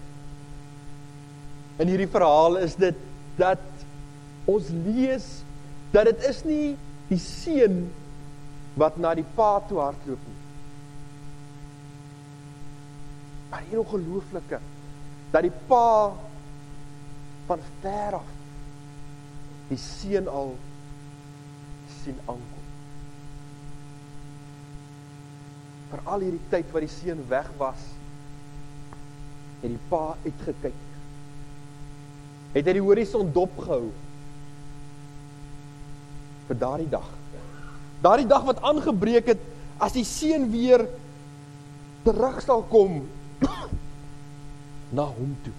in 1.83 1.91
hierdie 1.93 2.09
verhaal 2.09 2.57
is 2.63 2.77
dit 2.81 2.97
dat 3.37 3.63
ons 4.49 4.71
lees 4.87 5.27
dat 5.93 6.09
dit 6.09 6.25
is 6.29 6.41
nie 6.47 6.69
die 7.11 7.21
seun 7.21 7.87
wat 8.81 8.97
na 9.01 9.13
die 9.17 9.27
pa 9.37 9.59
toe 9.69 9.81
hardloop 9.81 10.25
nie. 10.29 10.41
Maar 13.51 13.67
hier 13.69 13.83
ongelooflike 13.83 14.61
dat 15.33 15.47
die 15.47 15.55
pa 15.69 16.13
van 17.47 17.63
ver 17.83 18.19
af 18.21 18.33
die 19.69 19.81
seun 19.81 20.29
al 20.29 20.55
sien 22.03 22.19
aankom. 22.27 22.56
Vir 25.97 26.11
al 26.12 26.26
hierdie 26.26 26.49
tyd 26.53 26.73
wat 26.75 26.85
die 26.85 26.93
seun 26.93 27.23
weg 27.31 27.47
was, 27.57 27.85
het 29.62 29.71
die 29.73 29.81
pa 29.88 30.11
uitgekyk. 30.26 30.83
Het 32.53 32.67
hy 32.69 32.75
die 32.76 32.83
horison 32.85 33.31
dopgehou 33.33 33.87
vir 36.50 36.59
daardie 36.61 36.91
dag. 36.93 37.07
Daardie 38.05 38.29
dag 38.29 38.45
wat 38.45 38.61
aangebreek 38.61 39.31
het 39.33 39.47
as 39.81 39.97
die 39.97 40.05
seun 40.05 40.45
weer 40.53 40.85
terug 42.05 42.43
sal 42.45 42.67
kom 42.69 43.00
na 44.99 45.09
hom 45.17 45.33
toe. 45.47 45.55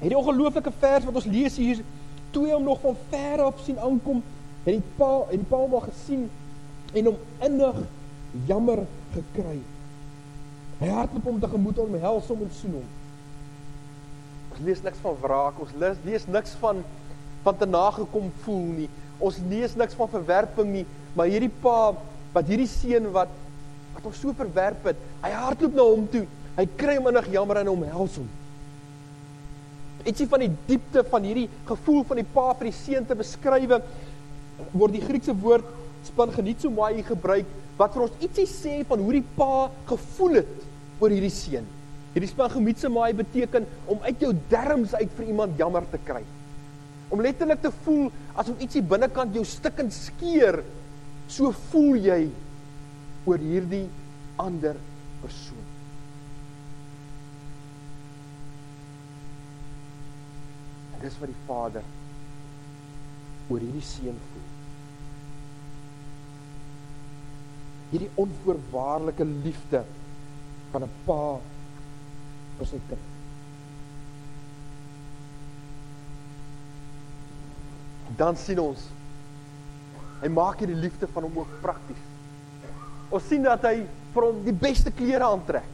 Het 0.00 0.08
die 0.08 0.18
ongelooflike 0.22 0.72
vers 0.80 1.04
wat 1.04 1.20
ons 1.20 1.28
lees 1.28 1.60
hier 1.60 1.84
toe 2.32 2.48
hom 2.48 2.64
nog 2.64 2.80
van 2.80 2.96
ver 3.12 3.44
af 3.44 3.60
sien 3.68 3.76
aankom, 3.76 4.24
het 4.64 4.80
die 4.80 4.96
pa 4.96 5.12
en 5.28 5.44
die 5.44 5.52
pa 5.52 5.60
hom 5.66 5.76
al 5.76 5.88
gesien 5.90 6.26
en 6.96 7.10
hom 7.10 7.16
innig 7.44 7.80
jammer 8.48 8.84
gekry. 9.14 9.58
Hy 10.80 10.92
hardloop 10.92 11.30
hom 11.30 11.40
tegemoet 11.40 11.80
om 11.80 11.98
hels 12.02 12.28
hom 12.32 12.44
en 12.44 12.52
soen 12.58 12.78
hom. 12.80 12.86
Ons 14.52 14.62
lees 14.64 14.82
niks 14.84 15.00
van 15.04 15.18
wraak, 15.22 15.58
ons 15.60 15.74
lees, 15.80 15.98
lees 16.08 16.28
niks 16.28 16.56
van 16.60 16.84
van 17.46 17.54
te 17.54 17.66
nagekom 17.68 18.30
voel 18.42 18.64
nie. 18.74 18.88
Ons 19.22 19.36
lees 19.46 19.76
niks 19.78 19.94
van 19.94 20.08
verwerping 20.10 20.72
nie, 20.72 20.86
maar 21.14 21.28
hierdie 21.30 21.52
pa 21.62 21.92
wat 22.34 22.48
hierdie 22.50 22.68
seun 22.68 23.12
wat 23.14 23.30
wat 23.94 24.08
hom 24.08 24.16
so 24.16 24.34
verwerp 24.36 24.90
het, 24.90 24.98
hy 25.22 25.30
hardloop 25.32 25.76
na 25.76 25.84
hom 25.86 26.02
toe. 26.12 26.24
Hy 26.56 26.64
kry 26.80 26.96
hom 26.98 27.06
innig 27.08 27.30
jammer 27.32 27.62
en 27.62 27.70
omhels 27.72 28.18
hom. 28.20 28.26
Ietsie 30.06 30.26
van 30.28 30.42
die 30.44 30.50
diepte 30.68 31.04
van 31.08 31.24
hierdie 31.24 31.46
gevoel 31.68 32.02
van 32.08 32.20
die 32.20 32.28
pa 32.34 32.50
vir 32.58 32.68
die 32.68 32.76
seun 32.76 33.06
te 33.08 33.16
beskryf 33.18 33.78
word 34.72 34.94
die 34.96 35.04
Griekse 35.04 35.34
woord 35.36 35.66
span 36.06 36.32
geniet 36.34 36.62
so 36.62 36.72
mooi 36.72 37.02
gebruik 37.06 37.48
wat 37.76 37.94
vir 37.94 38.06
ons 38.06 38.22
ietsie 38.24 38.46
sê 38.48 38.78
van 38.88 39.02
hoe 39.02 39.18
die 39.18 39.26
pa 39.36 39.68
gevoel 39.90 40.40
het 40.40 40.54
oor 41.00 41.12
hierdie 41.12 41.32
seun. 41.32 41.66
Hierdie 42.14 42.30
span 42.30 42.52
geniet 42.54 42.80
so 42.80 42.92
mooi 42.92 43.10
beteken 43.16 43.66
om 43.92 44.00
uit 44.06 44.24
jou 44.24 44.32
derms 44.52 44.94
uit 44.96 45.12
vir 45.18 45.28
iemand 45.34 45.60
jammer 45.60 45.84
te 45.92 46.00
kry. 46.06 46.22
Om 47.12 47.22
letterlik 47.22 47.60
te 47.62 47.72
voel 47.84 48.08
asof 48.34 48.64
ietsie 48.64 48.82
binnekant 48.82 49.36
jou 49.36 49.44
stikkend 49.46 49.94
skeur 49.94 50.62
so 51.28 51.52
voel 51.70 52.00
jy 52.00 52.20
oor 53.26 53.42
hierdie 53.42 53.84
ander 54.40 54.78
persoon. 55.20 55.62
En 60.96 61.04
dis 61.04 61.20
wat 61.20 61.30
die 61.30 61.40
vader 61.46 61.94
oor 63.46 63.62
hierdie 63.62 63.84
seun 63.84 64.20
voel 64.32 64.55
hierdie 67.90 68.10
onvoorwaardelike 68.14 69.24
liefde 69.24 69.84
van 70.72 70.82
'n 70.82 70.90
pa 71.06 71.20
vir 72.58 72.66
sy 72.66 72.80
kind 72.88 73.14
dan 78.16 78.36
sien 78.38 78.60
ons 78.62 78.82
hy 80.22 80.28
maak 80.32 80.60
hierdie 80.62 80.78
liefde 80.78 81.08
van 81.12 81.26
hom 81.26 81.42
ook 81.42 81.56
prakties. 81.62 82.04
Ons 83.12 83.26
sien 83.28 83.42
dat 83.44 83.64
hy 83.68 83.82
vir 84.14 84.24
hom 84.24 84.38
die 84.46 84.54
beste 84.56 84.92
klere 84.96 85.28
aantrek. 85.28 85.72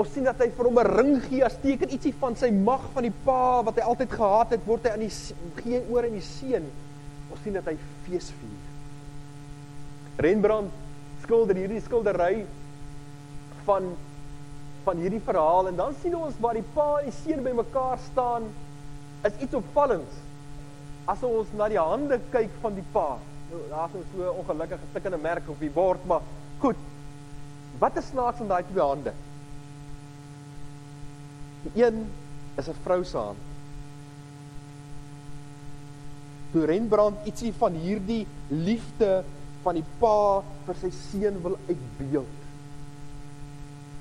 Ons 0.00 0.12
sien 0.14 0.24
dat 0.28 0.38
hy 0.40 0.50
vir 0.56 0.68
hom 0.68 0.78
'n 0.78 0.90
ring 0.96 1.14
gee 1.24 1.44
as 1.44 1.56
teken 1.62 1.90
ietsie 1.90 2.12
van 2.20 2.36
sy 2.36 2.50
mag 2.50 2.84
van 2.92 3.02
die 3.02 3.16
pa 3.24 3.62
wat 3.62 3.76
hy 3.76 3.82
altyd 3.82 4.12
gehad 4.12 4.50
het, 4.50 4.66
word 4.66 4.84
hy 4.84 4.92
aan 4.92 5.06
die 5.06 5.62
gee 5.62 5.80
oor 5.88 6.04
in 6.04 6.18
die 6.20 6.28
seun. 6.28 6.68
Ons 7.30 7.40
sien 7.42 7.56
dat 7.56 7.64
hy 7.64 7.76
fees 8.04 8.30
vier. 8.40 8.69
Rembrandt 10.20 10.72
skilder 11.24 11.56
hierdie 11.56 11.80
skildery 11.84 12.44
van 13.66 13.92
van 14.84 14.96
hierdie 14.96 15.20
verhaal 15.24 15.68
en 15.68 15.76
dan 15.76 15.94
sien 16.00 16.16
ons 16.16 16.36
waar 16.40 16.56
die 16.56 16.66
pa 16.74 16.86
en 16.98 17.10
die 17.10 17.16
seun 17.18 17.42
bymekaar 17.44 17.98
staan 18.10 18.46
is 19.28 19.36
iets 19.44 19.56
opvallends 19.58 20.20
as 21.10 21.24
ons 21.26 21.50
na 21.58 21.68
die 21.68 21.80
hande 21.80 22.20
kyk 22.32 22.52
van 22.62 22.76
die 22.76 22.86
pa. 22.94 23.18
Nou 23.50 23.60
daar's 23.70 23.92
nou 23.96 24.04
so 24.12 24.22
'n 24.22 24.38
ongelukkige 24.42 24.88
stikkende 24.90 25.18
merk 25.18 25.48
op 25.48 25.60
die 25.60 25.70
bord, 25.70 26.04
maar 26.06 26.22
goed. 26.60 26.76
Wat 27.78 27.96
is 27.96 28.06
snaaks 28.06 28.40
aan 28.40 28.48
daai 28.48 28.64
twee 28.70 28.84
hande? 28.84 29.12
Die 31.62 31.84
een 31.84 32.06
is 32.56 32.68
'n 32.68 32.82
vrou 32.84 33.04
se 33.04 33.16
hand. 33.16 33.38
Toe 36.52 36.64
Rembrandt 36.64 37.26
ietsie 37.26 37.52
van 37.52 37.72
hierdie 37.72 38.26
liefde 38.48 39.24
van 39.64 39.76
die 39.76 39.86
pa 40.00 40.42
vir 40.66 40.78
sy 40.80 40.90
seun 40.96 41.40
wil 41.44 41.56
uitbeeld. 41.68 42.36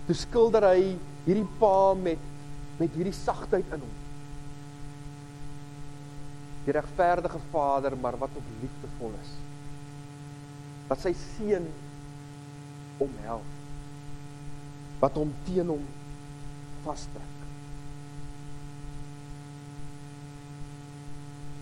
Toe 0.07 0.17
skilder 0.17 0.69
hy 0.71 0.83
hierdie 1.25 1.47
pa 1.59 1.93
met 1.99 2.27
met 2.79 2.93
hierdie 2.95 3.15
sagtheid 3.15 3.67
in 3.75 3.81
hom 3.83 3.97
die 6.69 6.75
regverdige 6.75 7.39
Vader, 7.51 7.95
maar 7.97 8.17
wat 8.17 8.29
ook 8.35 8.49
liefdevol 8.61 9.15
is. 9.21 9.31
Wat 10.89 11.01
sy 11.01 11.13
seun 11.17 11.65
omhels. 13.01 13.55
Wat 14.99 15.17
hom 15.17 15.31
teen 15.47 15.71
hom 15.71 15.85
vastrek. 16.83 17.35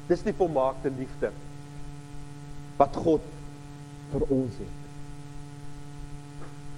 Dis 0.08 0.24
die 0.26 0.36
volmaakte 0.36 0.92
liefde 0.94 1.32
wat 2.78 2.96
God 3.02 3.24
vir 4.12 4.28
ons 4.30 4.62
het. 4.62 4.76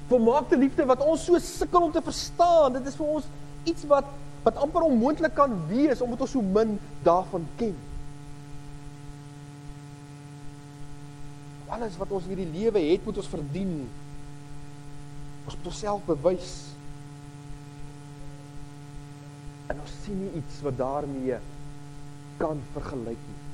Volmaakte 0.09 0.57
liefde 0.57 0.85
wat 0.89 1.03
ons 1.05 1.25
so 1.25 1.37
sukkel 1.43 1.89
om 1.89 1.93
te 1.93 2.01
verstaan. 2.01 2.73
Dit 2.79 2.89
is 2.89 2.97
vir 2.97 3.13
ons 3.19 3.29
iets 3.69 3.85
wat 3.91 4.09
wat 4.39 4.55
amper 4.63 4.85
onmoontlik 4.87 5.33
kan 5.35 5.51
wees 5.67 5.99
omdat 6.01 6.21
ons 6.23 6.31
so 6.31 6.41
min 6.41 6.77
daarvan 7.03 7.43
ken. 7.59 7.75
alles 11.69 11.97
wat 12.01 12.11
ons 12.17 12.27
hierdie 12.29 12.49
lewe 12.49 12.81
het, 12.89 13.05
moet 13.05 13.21
ons 13.21 13.31
verdien. 13.31 13.73
Ons 15.45 15.55
moet 15.55 15.69
onsself 15.71 16.05
bewys. 16.07 16.53
En 19.69 19.81
ons 19.83 19.97
sien 20.03 20.17
nie 20.17 20.31
iets 20.41 20.63
wat 20.65 20.79
daarmee 20.79 21.37
kan 22.41 22.61
vergelyk 22.73 23.21
nie. 23.29 23.48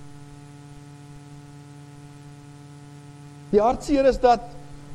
Die 3.56 3.64
hartseer 3.64 4.04
is 4.10 4.18
dat 4.20 4.44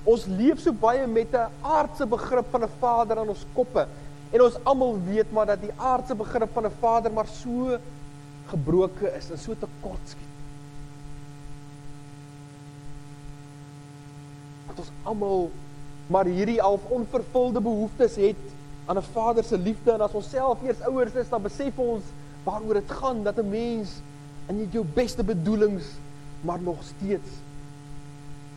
ons 0.05 0.27
leef 0.29 0.61
so 0.61 0.77
baie 0.77 1.07
met 1.09 1.33
'n 1.33 1.49
aardse 1.65 2.07
begrip 2.07 2.47
van 2.53 2.65
'n 2.65 2.77
Vader 2.81 3.23
in 3.23 3.33
ons 3.33 3.47
koppe 3.55 3.87
en 4.33 4.43
ons 4.43 4.59
almal 4.65 5.01
weet 5.07 5.33
maar 5.33 5.47
dat 5.47 5.61
die 5.61 5.73
aardse 5.77 6.15
begrip 6.15 6.53
van 6.53 6.67
'n 6.67 6.77
Vader 6.81 7.13
maar 7.13 7.27
so 7.27 7.79
gebroke 8.53 9.17
is 9.17 9.31
en 9.31 9.39
so 9.39 9.55
tekort 9.55 10.05
skiet. 10.05 10.35
Dat 14.69 14.79
ons 14.79 14.93
almal 15.03 15.51
maar 16.07 16.25
hierdie 16.25 16.61
half 16.61 16.85
onvervulde 16.89 17.61
behoeftes 17.61 18.17
het 18.17 18.45
aan 18.87 18.99
'n 18.99 19.13
Vader 19.13 19.45
se 19.45 19.59
liefde 19.59 19.93
en 19.93 20.01
as 20.01 20.13
ons 20.13 20.31
self 20.31 20.63
eers 20.63 20.81
ouers 20.83 21.15
is 21.15 21.29
dan 21.29 21.43
besef 21.43 21.79
ons 21.79 22.05
waaroor 22.45 22.75
dit 22.75 22.91
gaan 22.91 23.23
dat 23.23 23.39
'n 23.39 23.49
mens 23.49 23.89
in 24.49 24.69
jou 24.71 24.85
beste 24.85 25.25
bedoelings 25.25 25.85
maar 26.41 26.61
nog 26.61 26.83
steeds 26.83 27.31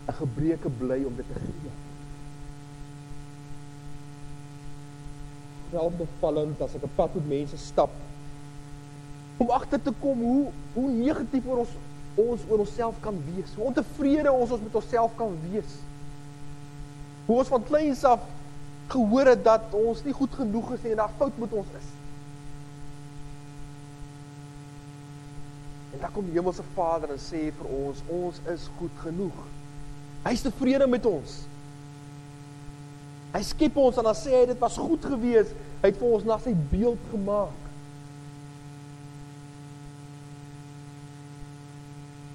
'n 0.07 0.13
gebreke 0.13 0.69
bly 0.69 1.03
om 1.03 1.15
dit 1.15 1.25
te 1.27 1.39
gee. 1.39 1.71
Wel 5.69 5.91
bevallend 5.97 6.61
as 6.61 6.75
ek 6.75 6.83
'n 6.83 6.95
pad 6.95 7.13
met 7.13 7.27
mense 7.27 7.57
stap 7.57 7.91
om 9.37 9.49
agter 9.49 9.81
te 9.81 9.93
kom 9.99 10.19
hoe 10.19 10.51
hoe 10.73 10.89
negatief 10.91 11.45
oor 11.45 11.57
ons 11.57 11.73
ons 12.15 12.41
oor 12.49 12.59
onsself 12.59 12.99
kan 12.99 13.15
wees. 13.25 13.55
Hoe 13.55 13.65
ontevrede 13.65 14.31
ons 14.31 14.51
ons 14.51 14.61
met 14.61 14.75
onsself 14.75 15.15
kan 15.15 15.33
wees. 15.49 15.79
Hoe 17.25 17.37
ons 17.37 17.47
van 17.47 17.63
kleins 17.63 18.03
af 18.03 18.21
gehoor 18.87 19.25
het 19.25 19.43
dat 19.43 19.73
ons 19.73 20.03
nie 20.03 20.13
goed 20.13 20.33
genoeg 20.33 20.73
is 20.73 20.81
nie 20.83 20.91
en 20.91 21.01
daar 21.01 21.17
fout 21.17 21.37
met 21.37 21.53
ons 21.53 21.67
is. 21.79 21.89
En 25.93 25.99
dan 25.99 26.11
kom 26.11 26.25
die 26.25 26.37
hemelse 26.37 26.63
Vader 26.73 27.09
en 27.13 27.21
sê 27.21 27.47
vir 27.57 27.73
ons, 27.79 28.05
ons 28.09 28.39
is 28.53 28.69
goed 28.77 29.03
genoeg. 29.05 29.43
Hy 30.23 30.31
is 30.37 30.45
tevrede 30.45 30.87
met 30.87 31.05
ons. 31.07 31.41
Hy 33.33 33.41
skep 33.45 33.77
ons 33.81 33.97
en 33.97 34.07
dan 34.07 34.17
sê 34.17 34.35
hy 34.35 34.45
dit 34.51 34.61
was 34.61 34.77
goed 34.79 35.03
gewees. 35.09 35.51
Hy 35.81 35.89
het 35.89 35.99
vir 35.99 36.15
ons 36.15 36.27
na 36.27 36.37
sy 36.41 36.53
beeld 36.71 37.01
gemaak. 37.11 37.59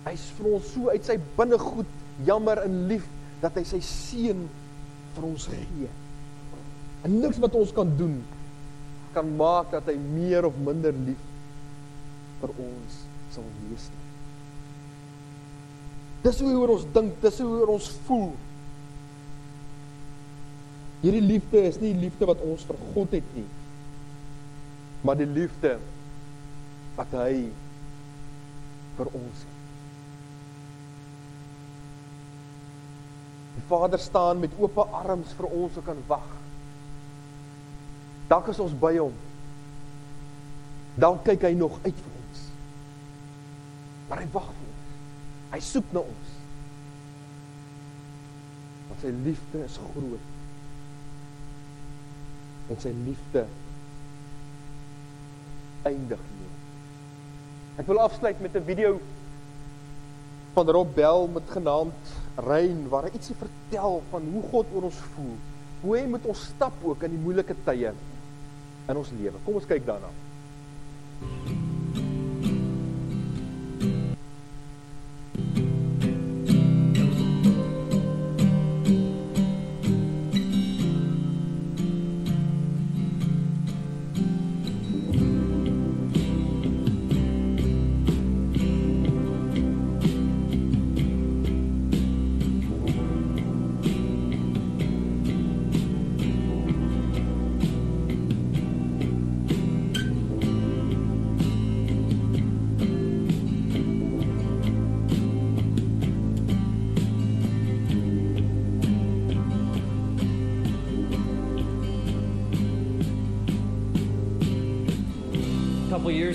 Hy 0.08 0.14
is 0.16 0.26
vir 0.38 0.50
ons 0.56 0.72
so 0.72 0.92
uit 0.92 1.04
sy 1.06 1.18
binnegoed 1.36 1.94
jammer 2.26 2.62
en 2.64 2.76
lief 2.90 3.06
dat 3.42 3.56
hy 3.60 3.64
sy 3.68 3.80
seun 3.84 4.46
vir 5.14 5.28
ons 5.28 5.46
gee. 5.52 5.90
En 7.06 7.14
niks 7.22 7.38
wat 7.40 7.56
ons 7.58 7.72
kan 7.76 7.88
doen 7.98 8.18
kan 9.14 9.28
maak 9.38 9.70
dat 9.72 9.86
hy 9.88 9.96
meer 9.96 10.44
of 10.48 10.56
minder 10.60 10.92
lief 11.06 11.20
vir 12.42 12.52
ons 12.60 12.98
sal 13.34 13.46
wees 13.62 13.88
nie. 13.94 14.04
Dis 16.24 16.40
hoe 16.42 16.54
oor 16.58 16.74
ons 16.74 16.86
dink, 16.94 17.18
dis 17.22 17.40
hoe 17.42 17.50
oor 17.60 17.74
ons 17.76 17.90
voel. 18.06 18.32
Hierdie 21.02 21.22
liefde 21.22 21.62
is 21.68 21.78
nie 21.78 21.94
liefde 21.94 22.26
wat 22.26 22.40
ons 22.42 22.64
vir 22.66 22.80
God 22.94 23.14
het 23.14 23.36
nie. 23.36 23.46
Maar 25.06 25.20
die 25.20 25.30
liefde 25.30 25.76
wat 26.98 27.14
hy 27.14 27.32
vir 28.98 29.12
ons 29.14 29.44
het. 29.44 29.54
Die 33.58 33.66
Vader 33.70 33.98
staan 33.98 34.42
met 34.42 34.54
oop 34.58 34.76
arms 34.82 35.34
vir 35.38 35.46
ons 35.50 35.78
om 35.78 35.86
kan 35.86 36.02
wag. 36.10 36.26
Dalk 38.30 38.50
is 38.52 38.60
ons 38.62 38.74
by 38.78 38.92
hom. 38.98 39.14
Dan 40.98 41.18
kyk 41.26 41.46
hy 41.48 41.54
nog 41.58 41.78
uit 41.82 41.94
vir 41.94 42.14
ons. 42.20 42.44
Maar 44.08 44.22
hy 44.22 44.28
wag 44.34 44.50
vir. 44.52 44.67
Hy 45.52 45.60
soek 45.64 45.94
na 45.96 46.02
ons. 46.04 46.34
Want 48.88 49.04
sy 49.04 49.12
liefde 49.24 49.62
is 49.64 49.78
groot. 49.92 50.34
En 52.68 52.80
sy 52.82 52.92
liefde 53.04 53.46
eindig 55.88 56.20
nie. 56.36 56.50
Ek 57.78 57.86
wil 57.88 58.02
afsluit 58.02 58.40
met 58.42 58.56
'n 58.56 58.64
video 58.66 58.98
van 60.54 60.70
Rob 60.74 60.94
Bell 60.94 61.28
met 61.32 61.50
genaamd 61.50 62.16
Rein 62.34 62.88
waar 62.88 63.06
hy 63.06 63.10
ietsie 63.14 63.34
vertel 63.38 64.02
van 64.10 64.22
hoe 64.32 64.42
God 64.50 64.66
oor 64.74 64.82
ons 64.82 65.00
voel. 65.14 65.36
Hoe 65.80 65.96
hy 65.96 66.06
met 66.06 66.24
ons 66.26 66.44
stap 66.54 66.74
ook 66.82 67.02
in 67.02 67.10
die 67.10 67.22
moeilike 67.22 67.54
tye 67.64 67.92
in 68.88 68.96
ons 68.96 69.10
lewe. 69.10 69.38
Kom 69.44 69.54
ons 69.54 69.66
kyk 69.66 69.86
daarna. 69.86 70.10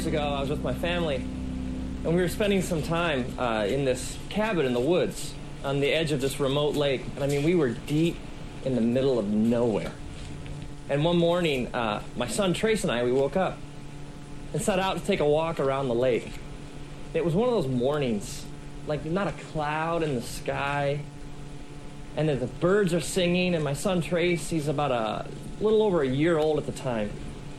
Years 0.03 0.13
ago, 0.13 0.33
I 0.33 0.41
was 0.41 0.49
with 0.49 0.61
my 0.61 0.73
family, 0.73 1.15
and 1.15 2.07
we 2.07 2.15
were 2.15 2.27
spending 2.27 2.61
some 2.61 2.81
time 2.81 3.39
uh, 3.39 3.65
in 3.69 3.85
this 3.85 4.17
cabin 4.27 4.65
in 4.65 4.73
the 4.73 4.79
woods 4.81 5.33
on 5.63 5.79
the 5.79 5.93
edge 5.93 6.11
of 6.11 6.19
this 6.19 6.41
remote 6.41 6.75
lake. 6.75 7.05
And 7.15 7.23
I 7.23 7.27
mean, 7.27 7.43
we 7.43 7.55
were 7.55 7.69
deep 7.69 8.17
in 8.65 8.75
the 8.75 8.81
middle 8.81 9.17
of 9.17 9.27
nowhere. 9.27 9.93
And 10.89 11.05
one 11.05 11.15
morning, 11.15 11.73
uh, 11.73 12.01
my 12.17 12.27
son 12.27 12.53
Trace 12.53 12.83
and 12.83 12.91
I, 12.91 13.05
we 13.05 13.13
woke 13.13 13.37
up 13.37 13.57
and 14.51 14.61
set 14.61 14.77
out 14.77 14.97
to 14.97 15.05
take 15.05 15.21
a 15.21 15.25
walk 15.25 15.61
around 15.61 15.87
the 15.87 15.95
lake. 15.95 16.33
It 17.13 17.23
was 17.23 17.33
one 17.33 17.47
of 17.47 17.55
those 17.55 17.71
mornings, 17.71 18.43
like 18.87 19.05
not 19.05 19.27
a 19.27 19.33
cloud 19.53 20.03
in 20.03 20.15
the 20.15 20.21
sky, 20.21 20.99
and 22.17 22.27
the 22.27 22.47
birds 22.47 22.93
are 22.93 22.99
singing. 22.99 23.55
And 23.55 23.63
my 23.63 23.73
son 23.73 24.01
Trace, 24.01 24.49
he's 24.49 24.67
about 24.67 24.91
a 24.91 25.27
little 25.61 25.81
over 25.81 26.01
a 26.01 26.07
year 26.07 26.37
old 26.37 26.57
at 26.57 26.65
the 26.65 26.73
time. 26.73 27.09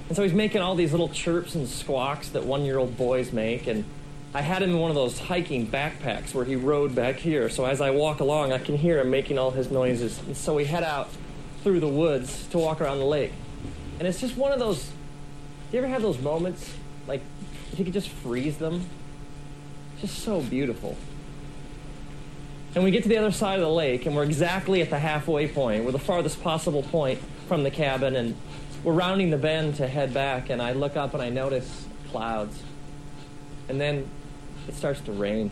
And 0.08 0.16
so 0.16 0.22
he's 0.22 0.34
making 0.34 0.60
all 0.60 0.74
these 0.74 0.92
little 0.92 1.08
chirps 1.08 1.54
and 1.54 1.66
squawks 1.68 2.28
that 2.30 2.44
one 2.44 2.64
year 2.64 2.78
old 2.78 2.96
boys 2.96 3.32
make. 3.32 3.66
And 3.66 3.84
I 4.34 4.42
had 4.42 4.62
him 4.62 4.70
in 4.70 4.78
one 4.78 4.90
of 4.90 4.94
those 4.94 5.18
hiking 5.18 5.66
backpacks 5.66 6.34
where 6.34 6.44
he 6.44 6.56
rode 6.56 6.94
back 6.94 7.16
here. 7.16 7.48
So 7.48 7.64
as 7.64 7.80
I 7.80 7.90
walk 7.90 8.20
along, 8.20 8.52
I 8.52 8.58
can 8.58 8.76
hear 8.76 9.00
him 9.00 9.10
making 9.10 9.38
all 9.38 9.52
his 9.52 9.70
noises. 9.70 10.20
And 10.26 10.36
so 10.36 10.54
we 10.54 10.64
head 10.64 10.82
out 10.82 11.08
through 11.62 11.80
the 11.80 11.88
woods 11.88 12.46
to 12.48 12.58
walk 12.58 12.80
around 12.80 12.98
the 12.98 13.06
lake. 13.06 13.32
And 13.98 14.06
it's 14.06 14.20
just 14.20 14.36
one 14.36 14.52
of 14.52 14.58
those. 14.58 14.84
Do 14.84 14.92
you 15.72 15.78
ever 15.78 15.88
have 15.88 16.02
those 16.02 16.20
moments? 16.20 16.72
Like, 17.06 17.22
you 17.76 17.84
could 17.84 17.94
just 17.94 18.08
freeze 18.08 18.58
them? 18.58 18.86
Just 20.00 20.18
so 20.18 20.40
beautiful. 20.40 20.96
And 22.74 22.82
we 22.82 22.90
get 22.90 23.04
to 23.04 23.08
the 23.08 23.16
other 23.16 23.30
side 23.30 23.60
of 23.60 23.64
the 23.64 23.70
lake, 23.70 24.04
and 24.04 24.16
we're 24.16 24.24
exactly 24.24 24.82
at 24.82 24.90
the 24.90 24.98
halfway 24.98 25.46
point. 25.46 25.84
We're 25.84 25.92
the 25.92 25.98
farthest 25.98 26.42
possible 26.42 26.82
point 26.82 27.20
from 27.46 27.62
the 27.62 27.70
cabin, 27.70 28.16
and 28.16 28.36
we're 28.84 28.92
rounding 28.92 29.30
the 29.30 29.38
bend 29.38 29.76
to 29.76 29.88
head 29.88 30.12
back, 30.12 30.50
and 30.50 30.60
I 30.60 30.72
look 30.72 30.96
up 30.96 31.14
and 31.14 31.22
I 31.22 31.30
notice 31.30 31.86
clouds. 32.10 32.62
And 33.68 33.80
then 33.80 34.06
it 34.68 34.74
starts 34.74 35.00
to 35.02 35.12
rain. 35.12 35.50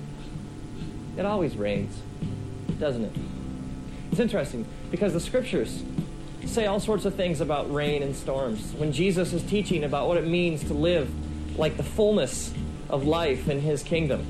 It 1.17 1.25
always 1.25 1.57
rains, 1.57 1.99
doesn't 2.79 3.05
it? 3.05 3.13
It's 4.11 4.21
interesting 4.21 4.67
because 4.91 5.15
the 5.15 5.21
scriptures 5.21 5.83
say 6.45 6.67
all 6.67 6.81
sorts 6.81 7.07
of 7.07 7.15
things 7.15 7.41
about 7.41 7.73
rain 7.73 8.03
and 8.03 8.15
storms. 8.15 8.75
When 8.75 8.93
Jesus 8.93 9.33
is 9.33 9.43
teaching 9.45 9.85
about 9.85 10.09
what 10.09 10.19
it 10.19 10.27
means 10.27 10.65
to 10.65 10.75
live 10.75 11.11
like 11.59 11.79
the 11.79 11.83
fullness 11.83 12.53
of 12.91 13.07
life 13.07 13.49
in 13.49 13.61
his 13.61 13.83
kingdom, 13.83 14.21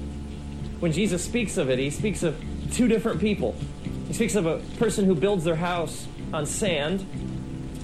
when 0.79 0.93
Jesus 0.93 1.25
speaks 1.25 1.57
of 1.57 1.71
it, 1.71 1.79
he 1.81 1.91
speaks 1.91 2.23
of 2.23 2.41
two 2.71 2.87
different 2.87 3.21
people. 3.21 3.57
He 4.07 4.13
speaks 4.13 4.37
of 4.37 4.47
a 4.47 4.59
person 4.79 5.05
who 5.05 5.17
builds 5.17 5.43
their 5.43 5.57
house 5.57 6.07
on 6.33 6.47
sand 6.47 7.05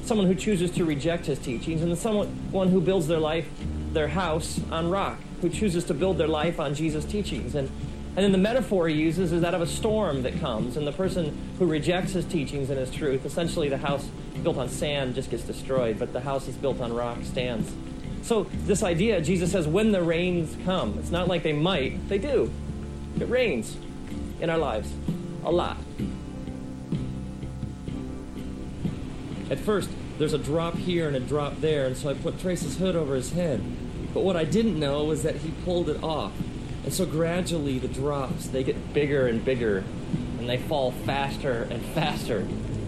someone 0.08 0.26
who 0.26 0.34
chooses 0.34 0.70
to 0.72 0.84
reject 0.84 1.26
his 1.26 1.38
teachings, 1.38 1.82
and 1.82 1.96
someone 1.96 2.28
one 2.50 2.68
who 2.68 2.80
builds 2.80 3.06
their 3.06 3.20
life, 3.20 3.46
their 3.92 4.08
house 4.08 4.60
on 4.70 4.90
rock, 4.90 5.18
who 5.40 5.48
chooses 5.48 5.84
to 5.84 5.94
build 5.94 6.18
their 6.18 6.28
life 6.28 6.58
on 6.58 6.74
Jesus' 6.74 7.04
teachings. 7.04 7.54
And 7.54 7.70
and 8.16 8.24
then 8.24 8.32
the 8.32 8.38
metaphor 8.38 8.88
he 8.88 8.96
uses 8.96 9.30
is 9.32 9.42
that 9.42 9.54
of 9.54 9.60
a 9.60 9.66
storm 9.66 10.22
that 10.22 10.40
comes, 10.40 10.76
and 10.76 10.84
the 10.84 10.90
person 10.92 11.38
who 11.56 11.66
rejects 11.66 12.14
his 12.14 12.24
teachings 12.24 12.68
and 12.68 12.76
his 12.76 12.90
truth, 12.90 13.24
essentially 13.24 13.68
the 13.68 13.78
house 13.78 14.08
built 14.42 14.56
on 14.56 14.68
sand 14.68 15.14
just 15.14 15.30
gets 15.30 15.44
destroyed, 15.44 16.00
but 16.00 16.12
the 16.12 16.20
house 16.20 16.46
that's 16.46 16.56
built 16.56 16.80
on 16.80 16.92
rock 16.92 17.18
stands. 17.22 17.72
So, 18.22 18.48
this 18.64 18.82
idea, 18.82 19.20
Jesus 19.20 19.52
says, 19.52 19.68
when 19.68 19.92
the 19.92 20.02
rains 20.02 20.56
come, 20.64 20.98
it's 20.98 21.12
not 21.12 21.28
like 21.28 21.44
they 21.44 21.52
might, 21.52 22.08
they 22.08 22.18
do. 22.18 22.50
It 23.20 23.28
rains 23.28 23.76
in 24.40 24.50
our 24.50 24.58
lives 24.58 24.92
a 25.44 25.52
lot. 25.52 25.76
At 29.50 29.58
first, 29.58 29.90
there's 30.18 30.34
a 30.34 30.38
drop 30.38 30.76
here 30.76 31.06
and 31.06 31.16
a 31.16 31.20
drop 31.20 31.60
there, 31.60 31.86
and 31.86 31.96
so 31.96 32.10
I 32.10 32.14
put 32.14 32.38
Trace's 32.40 32.76
hood 32.76 32.96
over 32.96 33.14
his 33.14 33.32
head. 33.32 33.62
But 34.12 34.22
what 34.22 34.36
I 34.36 34.44
didn't 34.44 34.78
know 34.78 35.04
was 35.04 35.22
that 35.22 35.36
he 35.36 35.52
pulled 35.64 35.88
it 35.88 36.02
off. 36.02 36.32
And 36.84 36.92
so 36.92 37.06
gradually 37.06 37.78
the 37.78 37.88
drops, 37.88 38.48
they 38.48 38.64
get 38.64 38.94
bigger 38.94 39.26
and 39.26 39.44
bigger, 39.44 39.84
and 40.38 40.48
they 40.48 40.58
fall 40.58 40.92
faster 40.92 41.68
and 41.70 41.82
faster. 41.86 42.38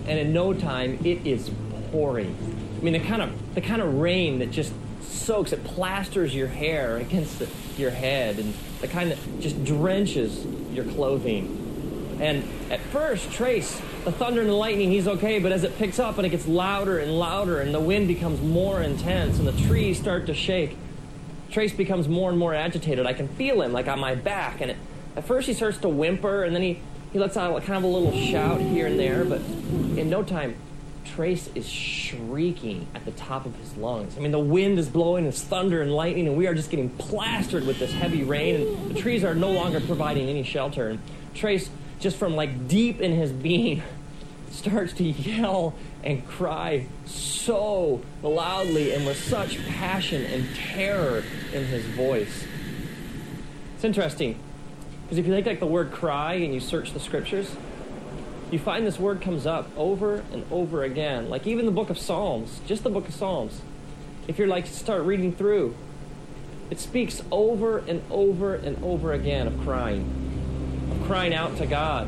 And 0.06 0.18
in 0.18 0.32
no 0.32 0.52
time, 0.52 0.98
it 1.04 1.26
is 1.26 1.50
pouring. 1.92 2.36
I 2.78 2.82
mean, 2.82 2.94
the 2.94 3.00
kind 3.00 3.22
of 3.22 3.54
the 3.54 3.60
kind 3.60 3.82
of 3.82 3.94
rain 3.94 4.38
that 4.38 4.50
just 4.50 4.72
soaks, 5.02 5.52
it 5.52 5.62
plasters 5.64 6.34
your 6.34 6.48
hair 6.48 6.96
against 6.96 7.38
the, 7.38 7.48
your 7.76 7.90
head, 7.90 8.38
and 8.38 8.54
the 8.80 8.88
kind 8.88 9.10
that 9.10 9.18
just 9.40 9.62
drenches 9.64 10.44
your 10.72 10.84
clothing. 10.86 12.18
And 12.20 12.44
at 12.70 12.80
first, 12.80 13.30
Trace, 13.30 13.80
the 14.04 14.12
thunder 14.12 14.40
and 14.40 14.50
the 14.50 14.54
lightning, 14.54 14.90
he's 14.90 15.06
okay, 15.06 15.38
but 15.38 15.52
as 15.52 15.64
it 15.64 15.76
picks 15.78 15.98
up 15.98 16.18
and 16.18 16.26
it 16.26 16.30
gets 16.30 16.46
louder 16.46 16.98
and 16.98 17.18
louder, 17.18 17.60
and 17.60 17.74
the 17.74 17.80
wind 17.80 18.08
becomes 18.08 18.40
more 18.40 18.80
intense, 18.80 19.38
and 19.38 19.46
the 19.46 19.68
trees 19.68 19.98
start 19.98 20.26
to 20.26 20.34
shake, 20.34 20.76
Trace 21.50 21.72
becomes 21.72 22.08
more 22.08 22.30
and 22.30 22.38
more 22.38 22.54
agitated. 22.54 23.06
I 23.06 23.12
can 23.12 23.26
feel 23.26 23.62
him, 23.62 23.72
like 23.72 23.88
on 23.88 23.98
my 23.98 24.14
back. 24.14 24.60
And 24.60 24.70
it, 24.70 24.76
at 25.16 25.26
first, 25.26 25.48
he 25.48 25.54
starts 25.54 25.78
to 25.78 25.88
whimper, 25.88 26.44
and 26.44 26.54
then 26.54 26.62
he, 26.62 26.80
he 27.12 27.18
lets 27.18 27.36
out 27.36 27.60
kind 27.64 27.76
of 27.76 27.82
a 27.82 27.88
little 27.88 28.12
shout 28.12 28.60
here 28.60 28.86
and 28.86 28.98
there, 28.98 29.24
but 29.24 29.40
in 29.40 30.08
no 30.08 30.22
time, 30.22 30.54
Trace 31.04 31.50
is 31.56 31.68
shrieking 31.68 32.86
at 32.94 33.04
the 33.04 33.10
top 33.12 33.46
of 33.46 33.56
his 33.56 33.76
lungs. 33.76 34.16
I 34.16 34.20
mean, 34.20 34.30
the 34.30 34.38
wind 34.38 34.78
is 34.78 34.88
blowing, 34.88 35.26
it's 35.26 35.42
thunder 35.42 35.82
and 35.82 35.92
lightning, 35.92 36.28
and 36.28 36.36
we 36.36 36.46
are 36.46 36.54
just 36.54 36.70
getting 36.70 36.88
plastered 36.90 37.66
with 37.66 37.80
this 37.80 37.92
heavy 37.92 38.22
rain, 38.22 38.54
and 38.54 38.94
the 38.94 39.00
trees 39.00 39.24
are 39.24 39.34
no 39.34 39.50
longer 39.50 39.80
providing 39.80 40.28
any 40.28 40.44
shelter. 40.44 40.88
And 40.88 41.00
Trace, 41.34 41.68
just 42.00 42.16
from 42.16 42.34
like 42.34 42.66
deep 42.66 43.00
in 43.00 43.12
his 43.12 43.30
being, 43.30 43.82
starts 44.50 44.92
to 44.94 45.04
yell 45.04 45.74
and 46.02 46.26
cry 46.26 46.86
so 47.04 48.00
loudly 48.22 48.92
and 48.94 49.06
with 49.06 49.22
such 49.22 49.64
passion 49.66 50.24
and 50.24 50.48
terror 50.56 51.22
in 51.52 51.64
his 51.66 51.84
voice. 51.86 52.44
It's 53.74 53.84
interesting 53.84 54.38
because 55.02 55.18
if 55.18 55.26
you 55.26 55.34
take 55.34 55.46
like 55.46 55.60
the 55.60 55.66
word 55.66 55.92
cry 55.92 56.34
and 56.34 56.52
you 56.52 56.60
search 56.60 56.92
the 56.92 57.00
scriptures, 57.00 57.54
you 58.50 58.58
find 58.58 58.86
this 58.86 58.98
word 58.98 59.20
comes 59.20 59.46
up 59.46 59.68
over 59.76 60.24
and 60.32 60.44
over 60.50 60.82
again. 60.82 61.28
Like 61.28 61.46
even 61.46 61.66
the 61.66 61.72
book 61.72 61.90
of 61.90 61.98
Psalms, 61.98 62.60
just 62.66 62.82
the 62.82 62.90
book 62.90 63.08
of 63.08 63.14
Psalms. 63.14 63.60
If 64.26 64.38
you're 64.38 64.48
like 64.48 64.66
start 64.66 65.02
reading 65.02 65.32
through, 65.34 65.74
it 66.70 66.78
speaks 66.78 67.22
over 67.30 67.78
and 67.78 68.02
over 68.10 68.54
and 68.54 68.82
over 68.84 69.12
again 69.12 69.46
of 69.46 69.60
crying, 69.60 70.19
crying 71.10 71.34
out 71.34 71.56
to 71.56 71.66
God. 71.66 72.06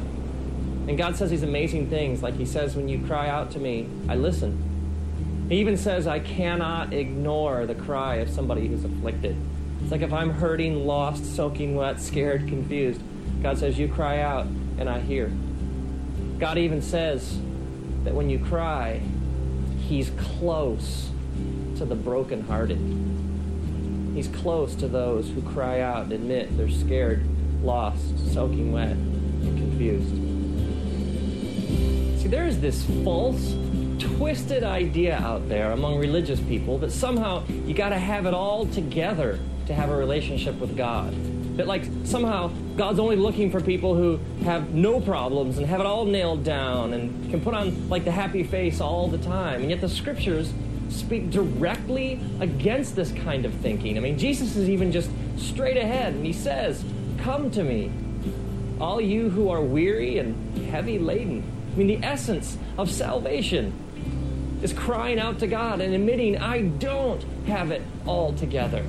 And 0.86 0.96
God 0.96 1.16
says 1.16 1.28
these 1.28 1.42
amazing 1.42 1.90
things, 1.90 2.22
like 2.22 2.36
He 2.36 2.46
says, 2.46 2.76
When 2.76 2.88
you 2.88 3.04
cry 3.04 3.28
out 3.28 3.50
to 3.50 3.58
me, 3.58 3.88
I 4.08 4.14
listen. 4.14 5.46
He 5.48 5.58
even 5.58 5.76
says, 5.76 6.06
I 6.06 6.20
cannot 6.20 6.92
ignore 6.92 7.66
the 7.66 7.74
cry 7.74 8.16
of 8.16 8.30
somebody 8.30 8.68
who's 8.68 8.84
afflicted. 8.84 9.36
It's 9.82 9.90
like 9.90 10.02
if 10.02 10.12
I'm 10.12 10.30
hurting, 10.30 10.86
lost, 10.86 11.34
soaking 11.34 11.74
wet, 11.74 12.00
scared, 12.00 12.46
confused, 12.46 13.00
God 13.42 13.58
says, 13.58 13.76
You 13.76 13.88
cry 13.88 14.20
out, 14.20 14.46
and 14.78 14.88
I 14.88 15.00
hear. 15.00 15.32
God 16.38 16.56
even 16.56 16.80
says 16.80 17.36
that 18.04 18.14
when 18.14 18.30
you 18.30 18.38
cry, 18.38 19.00
He's 19.80 20.10
close 20.10 21.10
to 21.76 21.84
the 21.84 21.96
brokenhearted. 21.96 22.78
He's 24.14 24.28
close 24.28 24.76
to 24.76 24.86
those 24.86 25.28
who 25.28 25.42
cry 25.42 25.80
out 25.80 26.04
and 26.04 26.12
admit 26.12 26.56
they're 26.56 26.70
scared, 26.70 27.26
lost, 27.62 28.32
soaking 28.32 28.72
wet, 28.72 28.90
and 28.90 29.58
confused. 29.58 30.10
See, 32.20 32.28
there 32.28 32.46
is 32.46 32.60
this 32.60 32.84
false, 33.04 33.54
twisted 33.98 34.64
idea 34.64 35.16
out 35.18 35.48
there 35.48 35.72
among 35.72 35.98
religious 35.98 36.40
people 36.40 36.78
that 36.78 36.90
somehow 36.92 37.44
you 37.66 37.74
got 37.74 37.90
to 37.90 37.98
have 37.98 38.26
it 38.26 38.34
all 38.34 38.66
together 38.66 39.38
to 39.66 39.74
have 39.74 39.90
a 39.90 39.96
relationship 39.96 40.58
with 40.58 40.76
God. 40.76 41.14
That, 41.56 41.66
like, 41.66 41.84
somehow 42.04 42.50
God's 42.76 42.98
only 42.98 43.16
looking 43.16 43.50
for 43.50 43.60
people 43.60 43.94
who 43.94 44.18
have 44.44 44.72
no 44.72 45.00
problems 45.00 45.58
and 45.58 45.66
have 45.66 45.80
it 45.80 45.86
all 45.86 46.04
nailed 46.06 46.44
down 46.44 46.94
and 46.94 47.30
can 47.30 47.40
put 47.40 47.54
on, 47.54 47.88
like, 47.88 48.04
the 48.04 48.10
happy 48.10 48.42
face 48.42 48.80
all 48.80 49.08
the 49.08 49.18
time. 49.18 49.60
And 49.60 49.70
yet 49.70 49.80
the 49.80 49.88
scriptures 49.88 50.52
speak 50.88 51.30
directly 51.30 52.20
against 52.40 52.96
this 52.96 53.12
kind 53.12 53.44
of 53.44 53.52
thinking. 53.54 53.96
I 53.96 54.00
mean, 54.00 54.18
Jesus 54.18 54.56
is 54.56 54.68
even 54.68 54.92
just 54.92 55.10
straight 55.36 55.76
ahead 55.76 56.14
and 56.14 56.24
he 56.24 56.32
says, 56.32 56.84
Come 57.22 57.52
to 57.52 57.62
me, 57.62 57.92
all 58.80 59.00
you 59.00 59.30
who 59.30 59.48
are 59.48 59.62
weary 59.62 60.18
and 60.18 60.58
heavy 60.66 60.98
laden. 60.98 61.44
I 61.72 61.78
mean, 61.78 61.86
the 61.86 62.04
essence 62.04 62.58
of 62.76 62.90
salvation 62.90 63.72
is 64.60 64.72
crying 64.72 65.20
out 65.20 65.38
to 65.38 65.46
God 65.46 65.80
and 65.80 65.94
admitting, 65.94 66.36
I 66.36 66.62
don't 66.62 67.24
have 67.46 67.70
it 67.70 67.82
all 68.06 68.32
together. 68.32 68.84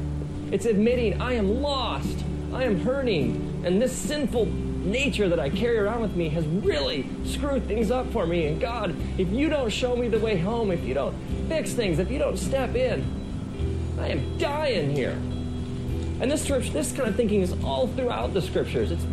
It's 0.51 0.65
admitting, 0.65 1.21
I 1.21 1.33
am 1.33 1.61
lost. 1.61 2.23
I 2.53 2.63
am 2.63 2.79
hurting, 2.79 3.63
and 3.65 3.81
this 3.81 3.95
sinful 3.95 4.45
nature 4.45 5.29
that 5.29 5.39
I 5.39 5.49
carry 5.49 5.77
around 5.77 6.01
with 6.01 6.15
me 6.15 6.29
has 6.29 6.45
really 6.45 7.07
screwed 7.25 7.67
things 7.67 7.89
up 7.89 8.11
for 8.11 8.27
me. 8.27 8.47
And 8.47 8.59
God, 8.61 8.95
if 9.17 9.29
you 9.29 9.49
don't 9.49 9.71
show 9.71 9.95
me 9.95 10.07
the 10.07 10.19
way 10.19 10.37
home, 10.37 10.71
if 10.71 10.83
you 10.83 10.93
don't 10.93 11.15
fix 11.49 11.73
things, 11.73 11.99
if 11.99 12.11
you 12.11 12.19
don't 12.19 12.37
step 12.37 12.75
in, 12.75 13.95
I 13.99 14.09
am 14.09 14.37
dying 14.37 14.91
here. 14.95 15.17
And 16.21 16.31
this 16.31 16.47
this 16.47 16.91
kind 16.91 17.09
of 17.09 17.15
thinking 17.15 17.41
is 17.41 17.53
all 17.63 17.87
throughout 17.87 18.33
the 18.33 18.41
scriptures. 18.41 18.91
It's 18.91 19.05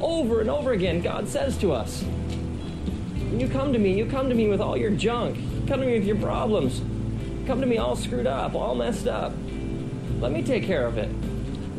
over 0.00 0.40
and 0.40 0.50
over 0.50 0.72
again. 0.72 1.00
God 1.00 1.28
says 1.28 1.56
to 1.58 1.72
us, 1.72 2.02
when 2.02 3.40
you 3.40 3.48
come 3.48 3.72
to 3.72 3.78
me, 3.78 3.96
you 3.96 4.06
come 4.06 4.28
to 4.28 4.34
me 4.34 4.48
with 4.48 4.60
all 4.60 4.76
your 4.76 4.90
junk. 4.90 5.36
Come 5.68 5.80
to 5.80 5.86
me 5.86 5.98
with 5.98 6.06
your 6.06 6.16
problems. 6.16 6.80
Come 7.46 7.60
to 7.60 7.66
me 7.66 7.78
all 7.78 7.94
screwed 7.94 8.26
up, 8.26 8.54
all 8.54 8.74
messed 8.74 9.06
up. 9.06 9.32
Let 10.20 10.32
me 10.32 10.42
take 10.42 10.64
care 10.64 10.86
of 10.86 10.98
it. 10.98 11.08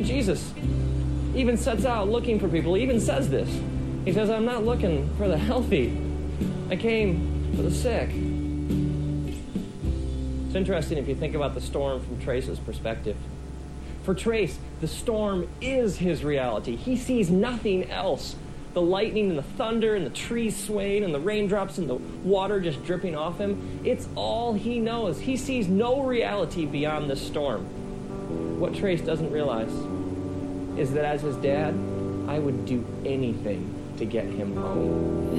Jesus 0.00 0.52
even 1.34 1.56
sets 1.56 1.84
out 1.84 2.08
looking 2.08 2.40
for 2.40 2.48
people. 2.48 2.74
He 2.74 2.82
even 2.82 3.00
says 3.00 3.28
this. 3.28 3.48
He 4.04 4.12
says, 4.12 4.30
I'm 4.30 4.44
not 4.44 4.64
looking 4.64 5.14
for 5.16 5.28
the 5.28 5.36
healthy. 5.36 5.96
I 6.70 6.76
came 6.76 7.52
for 7.54 7.62
the 7.62 7.70
sick. 7.70 8.08
It's 10.46 10.54
interesting 10.56 10.98
if 10.98 11.06
you 11.06 11.14
think 11.14 11.34
about 11.34 11.54
the 11.54 11.60
storm 11.60 12.00
from 12.02 12.20
Trace's 12.20 12.58
perspective. 12.58 13.16
For 14.02 14.14
Trace, 14.14 14.58
the 14.80 14.88
storm 14.88 15.48
is 15.60 15.98
his 15.98 16.24
reality. 16.24 16.76
He 16.76 16.96
sees 16.96 17.30
nothing 17.30 17.90
else. 17.90 18.36
The 18.72 18.80
lightning 18.80 19.30
and 19.30 19.38
the 19.38 19.42
thunder 19.42 19.94
and 19.96 20.06
the 20.06 20.10
trees 20.10 20.56
swaying 20.56 21.02
and 21.02 21.12
the 21.12 21.20
raindrops 21.20 21.78
and 21.78 21.90
the 21.90 21.96
water 21.96 22.60
just 22.60 22.84
dripping 22.84 23.16
off 23.16 23.38
him. 23.38 23.80
It's 23.84 24.08
all 24.14 24.54
he 24.54 24.78
knows. 24.78 25.20
He 25.20 25.36
sees 25.36 25.68
no 25.68 26.02
reality 26.02 26.66
beyond 26.66 27.10
this 27.10 27.20
storm. 27.20 27.64
What 28.60 28.74
Trace 28.74 29.00
doesn't 29.00 29.32
realize 29.32 29.72
is 30.78 30.92
that 30.92 31.04
as 31.04 31.22
his 31.22 31.36
dad, 31.36 31.74
I 32.28 32.38
would 32.38 32.64
do 32.64 32.84
anything 33.04 33.74
to 33.98 34.04
get 34.04 34.26
him 34.26 34.54
home. 34.54 35.30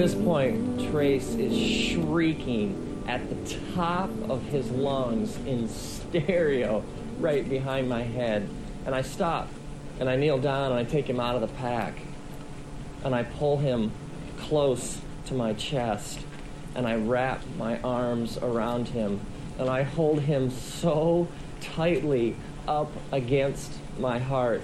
This 0.00 0.14
point, 0.14 0.90
Trace 0.90 1.34
is 1.34 1.54
shrieking 1.54 3.04
at 3.06 3.20
the 3.28 3.54
top 3.74 4.08
of 4.30 4.42
his 4.44 4.70
lungs 4.70 5.36
in 5.44 5.68
stereo 5.68 6.82
right 7.18 7.46
behind 7.46 7.86
my 7.86 8.02
head. 8.02 8.48
And 8.86 8.94
I 8.94 9.02
stop 9.02 9.50
and 9.98 10.08
I 10.08 10.16
kneel 10.16 10.38
down 10.38 10.72
and 10.72 10.80
I 10.80 10.84
take 10.84 11.06
him 11.06 11.20
out 11.20 11.34
of 11.34 11.42
the 11.42 11.54
pack 11.54 11.98
and 13.04 13.14
I 13.14 13.24
pull 13.24 13.58
him 13.58 13.92
close 14.38 14.98
to 15.26 15.34
my 15.34 15.52
chest 15.52 16.20
and 16.74 16.86
I 16.86 16.94
wrap 16.94 17.42
my 17.58 17.78
arms 17.80 18.38
around 18.38 18.88
him 18.88 19.20
and 19.58 19.68
I 19.68 19.82
hold 19.82 20.20
him 20.20 20.48
so 20.48 21.28
tightly 21.60 22.36
up 22.66 22.90
against 23.12 23.70
my 23.98 24.18
heart. 24.18 24.62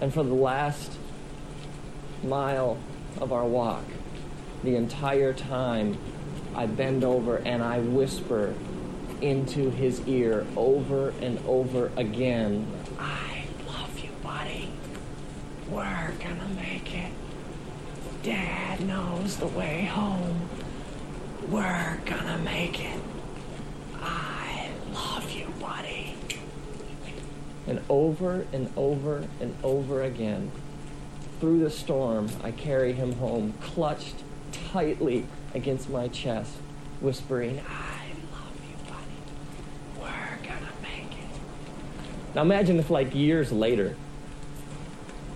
And 0.00 0.10
for 0.10 0.22
the 0.22 0.32
last 0.32 0.90
mile 2.22 2.78
of 3.20 3.32
our 3.32 3.44
walk, 3.44 3.84
the 4.62 4.76
entire 4.76 5.32
time 5.32 5.98
I 6.54 6.66
bend 6.66 7.04
over 7.04 7.36
and 7.38 7.62
I 7.62 7.80
whisper 7.80 8.54
into 9.20 9.70
his 9.70 10.06
ear 10.06 10.46
over 10.56 11.10
and 11.20 11.38
over 11.46 11.90
again, 11.96 12.66
I 12.98 13.44
love 13.66 13.98
you, 13.98 14.10
buddy. 14.22 14.70
We're 15.70 16.12
gonna 16.18 16.48
make 16.56 16.94
it. 16.94 17.12
Dad 18.22 18.80
knows 18.80 19.36
the 19.36 19.46
way 19.46 19.84
home. 19.84 20.48
We're 21.48 22.00
gonna 22.04 22.38
make 22.38 22.80
it. 22.84 23.00
I 24.02 24.70
love 24.92 25.30
you, 25.30 25.46
buddy. 25.60 26.14
And 27.66 27.80
over 27.88 28.46
and 28.52 28.72
over 28.76 29.28
and 29.40 29.54
over 29.62 30.02
again, 30.02 30.50
through 31.40 31.60
the 31.60 31.70
storm, 31.70 32.28
I 32.44 32.50
carry 32.50 32.92
him 32.92 33.14
home, 33.14 33.54
clutched 33.60 34.22
tightly 34.52 35.26
against 35.54 35.88
my 35.88 36.08
chest, 36.08 36.52
whispering, 37.00 37.60
I 37.60 38.12
love 38.30 38.54
you, 38.68 38.76
buddy. 38.86 39.18
We're 39.98 40.46
gonna 40.46 40.72
make 40.82 41.12
it. 41.12 41.40
Now 42.34 42.42
imagine 42.42 42.78
if, 42.78 42.90
like, 42.90 43.14
years 43.14 43.50
later, 43.50 43.96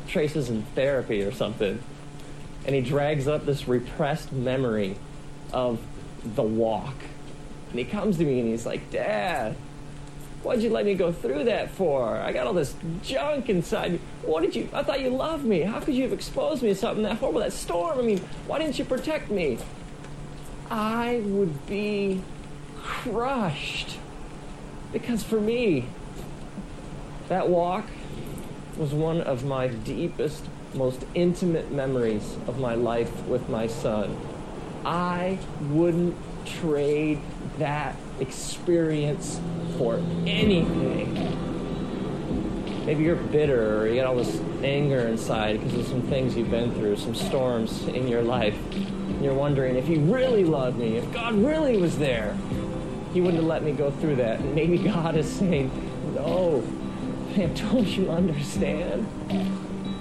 Trace 0.07 0.37
is 0.37 0.51
in 0.51 0.63
therapy 0.75 1.23
or 1.23 1.33
something, 1.33 1.81
and 2.67 2.75
he 2.75 2.83
drags 2.83 3.27
up 3.27 3.47
this 3.47 3.67
repressed 3.67 4.31
memory 4.31 4.97
of 5.53 5.81
the 6.23 6.43
walk. 6.43 6.95
And 7.71 7.79
he 7.79 7.85
comes 7.85 8.19
to 8.19 8.25
me 8.25 8.41
and 8.41 8.49
he's 8.49 8.65
like, 8.67 8.91
Dad, 8.91 9.57
why'd 10.45 10.63
you 10.63 10.71
let 10.71 10.85
me 10.85 10.95
go 10.95 11.11
through 11.11 11.45
that 11.45 11.71
for? 11.71 12.17
I 12.17 12.33
got 12.33 12.47
all 12.47 12.53
this 12.53 12.75
junk 13.03 13.49
inside 13.49 13.93
me. 13.93 14.01
What 14.23 14.43
did 14.43 14.55
you, 14.55 14.69
I 14.73 14.83
thought 14.83 15.01
you 15.01 15.09
loved 15.11 15.45
me. 15.45 15.63
How 15.63 15.81
could 15.81 15.95
you 15.95 16.03
have 16.03 16.13
exposed 16.13 16.63
me 16.63 16.69
to 16.69 16.75
something 16.75 17.03
that 17.05 17.17
horrible, 17.17 17.41
that 17.41 17.53
storm? 17.53 17.99
I 17.99 18.03
mean, 18.03 18.19
why 18.47 18.59
didn't 18.59 18.79
you 18.79 18.85
protect 18.85 19.31
me? 19.31 19.59
I 20.71 21.23
would 21.25 21.67
be 21.67 22.21
crushed. 22.83 23.99
Because 24.93 25.23
for 25.23 25.41
me, 25.41 25.87
that 27.29 27.49
walk 27.49 27.87
was 28.77 28.93
one 28.93 29.21
of 29.23 29.45
my 29.45 29.69
deepest, 29.69 30.45
most 30.75 31.05
intimate 31.15 31.73
memories 31.73 32.37
of 32.47 32.59
my 32.59 32.75
life 32.75 33.25
with 33.27 33.49
my 33.49 33.67
son. 33.67 34.17
I 34.85 35.39
wouldn't 35.61 36.17
trade 36.45 37.21
that 37.59 37.97
experience 38.21 39.41
for 39.77 39.97
anything. 40.27 41.15
Maybe 42.87 43.05
you're 43.05 43.17
bitter 43.17 43.81
or 43.81 43.89
you 43.89 43.97
got 43.97 44.07
all 44.07 44.17
this 44.17 44.41
anger 44.63 45.01
inside 45.01 45.61
because 45.61 45.79
of 45.79 45.87
some 45.87 46.03
things 46.03 46.37
you've 46.37 46.51
been 46.51 46.75
through, 46.75 46.97
some 46.97 47.15
storms 47.15 47.87
in 47.89 48.09
your 48.09 48.23
life. 48.23 48.57
And 48.75 49.25
you're 49.25 49.35
wondering 49.35 49.77
if 49.77 49.87
he 49.87 49.97
really 49.97 50.45
loved 50.45 50.79
me, 50.79 50.97
if 50.97 51.13
God 51.13 51.35
really 51.35 51.79
was 51.79 51.97
there, 51.99 52.37
he 53.13 53.21
wouldn't 53.21 53.43
have 53.43 53.45
let 53.45 53.63
me 53.63 53.73
go 53.73 53.91
through 53.91 54.17
that. 54.17 54.41
And 54.41 54.55
maybe 54.55 54.77
God 54.79 55.17
is 55.17 55.31
saying, 55.31 55.71
No, 56.15 56.61
man, 57.37 57.55
don't 57.55 57.87
you 57.87 58.11
understand? 58.11 59.07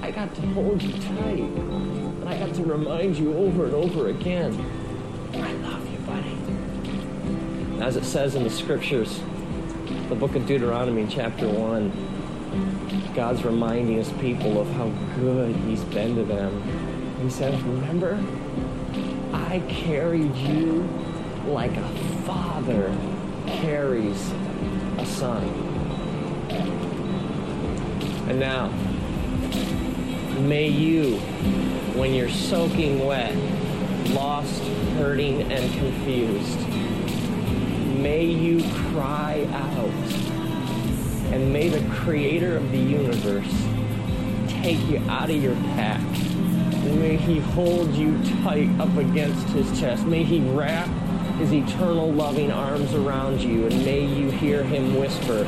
I 0.02 0.12
got 0.12 0.36
to 0.36 0.42
hold 0.48 0.82
you 0.82 0.92
tight. 0.94 1.40
And 1.40 2.28
I 2.28 2.38
got 2.38 2.54
to 2.56 2.64
remind 2.64 3.18
you 3.18 3.34
over 3.38 3.66
and 3.66 3.74
over 3.74 4.10
again 4.10 4.54
I 5.36 5.52
love 5.54 5.92
you, 5.92 5.98
buddy. 6.00 6.38
As 7.82 7.96
it 7.96 8.06
says 8.06 8.36
in 8.36 8.44
the 8.44 8.50
scriptures, 8.50 9.20
the 10.10 10.16
book 10.16 10.36
of 10.36 10.46
Deuteronomy, 10.46 11.08
chapter 11.10 11.48
1, 11.48 13.14
God's 13.16 13.44
reminding 13.44 13.96
his 13.96 14.12
people 14.14 14.60
of 14.60 14.70
how 14.74 14.90
good 15.16 15.56
he's 15.56 15.84
been 15.86 16.16
to 16.16 16.24
them. 16.24 16.62
He 17.22 17.30
says, 17.30 17.60
Remember, 17.64 18.22
I 19.32 19.60
carried 19.68 20.36
you 20.36 20.88
like 21.48 21.76
a 21.78 21.88
father 22.26 22.96
carries 23.48 24.32
a 24.98 25.06
son. 25.06 25.44
And 28.30 28.40
now, 28.40 28.70
may 30.42 30.68
you, 30.68 31.18
when 31.96 32.14
you're 32.14 32.30
soaking 32.30 33.06
wet, 33.06 33.36
lost, 34.10 34.62
hurting, 34.98 35.52
and 35.52 35.74
confused, 35.74 36.60
may 38.04 38.26
you 38.26 38.62
cry 38.92 39.48
out. 39.54 39.90
And 41.34 41.54
may 41.54 41.70
the 41.70 41.82
creator 41.96 42.58
of 42.58 42.70
the 42.70 42.78
universe 42.78 43.66
take 44.50 44.78
you 44.90 45.02
out 45.10 45.30
of 45.30 45.42
your 45.42 45.56
pack. 45.76 46.02
May 46.84 47.16
he 47.16 47.40
hold 47.40 47.96
you 47.96 48.22
tight 48.44 48.70
up 48.78 48.96
against 48.98 49.48
his 49.50 49.80
chest. 49.80 50.06
May 50.06 50.24
he 50.24 50.42
wrap 50.42 50.90
his 51.38 51.54
eternal 51.54 52.12
loving 52.12 52.52
arms 52.52 52.94
around 52.94 53.42
you. 53.42 53.68
And 53.68 53.86
may 53.86 54.06
you 54.06 54.30
hear 54.32 54.64
him 54.64 54.96
whisper, 55.00 55.46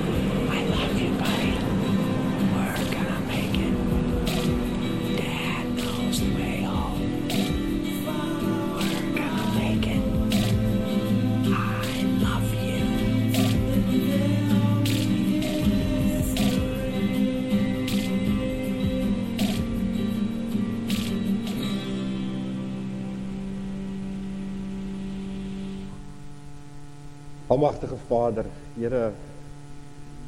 Almagtige 27.56 27.96
Vader, 28.10 28.46
Here, 28.76 29.12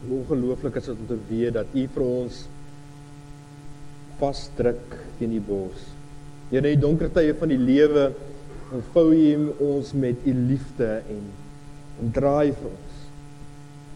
hoe 0.07 0.19
ongelooflik 0.21 0.77
is 0.79 0.85
dit 0.87 0.95
om 0.95 1.07
te 1.09 1.17
weet 1.27 1.57
dat 1.57 1.73
U 1.75 1.81
vir 1.91 2.05
ons 2.05 2.37
vasdruk 4.21 4.95
teen 5.17 5.33
die 5.35 5.41
bors. 5.43 5.81
Here, 6.47 6.61
in 6.61 6.77
die 6.77 6.79
donker 6.79 7.11
tye 7.11 7.33
van 7.35 7.51
die 7.51 7.59
lewe, 7.59 8.05
ontvou 8.77 9.11
U 9.11 9.49
ons 9.67 9.91
met 9.99 10.23
U 10.23 10.37
liefde 10.53 10.87
en 11.03 11.27
en 11.97 12.11
draai 12.13 12.53
vir 12.53 12.69
ons. 12.69 12.97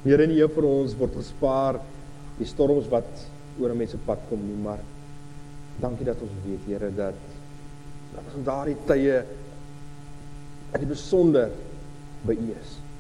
Here, 0.04 0.28
nie 0.28 0.42
vir 0.42 0.68
ons 0.68 0.98
word 1.00 1.16
gespaar 1.22 1.78
die 2.40 2.50
storms 2.50 2.92
wat 2.92 3.28
oor 3.62 3.72
'n 3.72 3.78
mens 3.78 3.92
se 3.92 3.98
pad 4.06 4.20
kom 4.28 4.42
nie, 4.42 4.58
maar 4.58 4.82
dankie 5.80 6.06
dat 6.06 6.20
ons 6.20 6.36
weet, 6.44 6.68
Here, 6.68 6.92
dat 6.92 7.16
dat 8.12 8.24
ons 8.26 8.36
in 8.36 8.44
daardie 8.44 8.78
tye 8.88 9.24
in 10.74 10.80
die 10.80 10.94
besonder 10.96 11.52
by 12.26 12.34
U 12.34 12.56
is. 12.60 12.91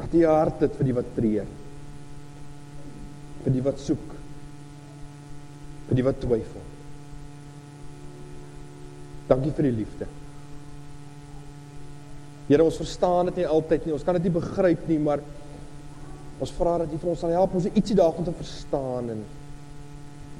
Dat 0.00 0.14
U 0.16 0.24
hart 0.26 0.64
het 0.64 0.76
vir 0.78 0.88
die 0.88 0.96
wat 0.96 1.12
treur. 1.16 1.50
Vir 3.44 3.54
die 3.54 3.64
wat 3.64 3.80
soek. 3.80 4.16
Vir 5.88 6.00
die 6.00 6.06
wat 6.06 6.20
twyfel. 6.22 6.64
Dankie 9.30 9.52
vir 9.54 9.68
die 9.68 9.76
liefde. 9.82 10.08
Here, 12.50 12.64
ons 12.66 12.80
verstaan 12.80 13.28
dit 13.30 13.42
nie 13.42 13.46
altyd 13.46 13.84
nie. 13.86 13.94
Ons 13.94 14.04
kan 14.06 14.16
dit 14.18 14.26
nie 14.26 14.34
begryp 14.34 14.88
nie, 14.90 14.98
maar 14.98 15.22
ons 16.42 16.52
vra 16.56 16.80
dat 16.82 16.90
U 16.90 16.98
vir 16.98 17.12
ons 17.12 17.20
sal 17.22 17.34
help 17.36 17.54
om 17.54 17.66
ietsie 17.68 17.94
daarvan 17.98 18.26
te 18.26 18.34
verstaan 18.34 19.12
en 19.12 19.20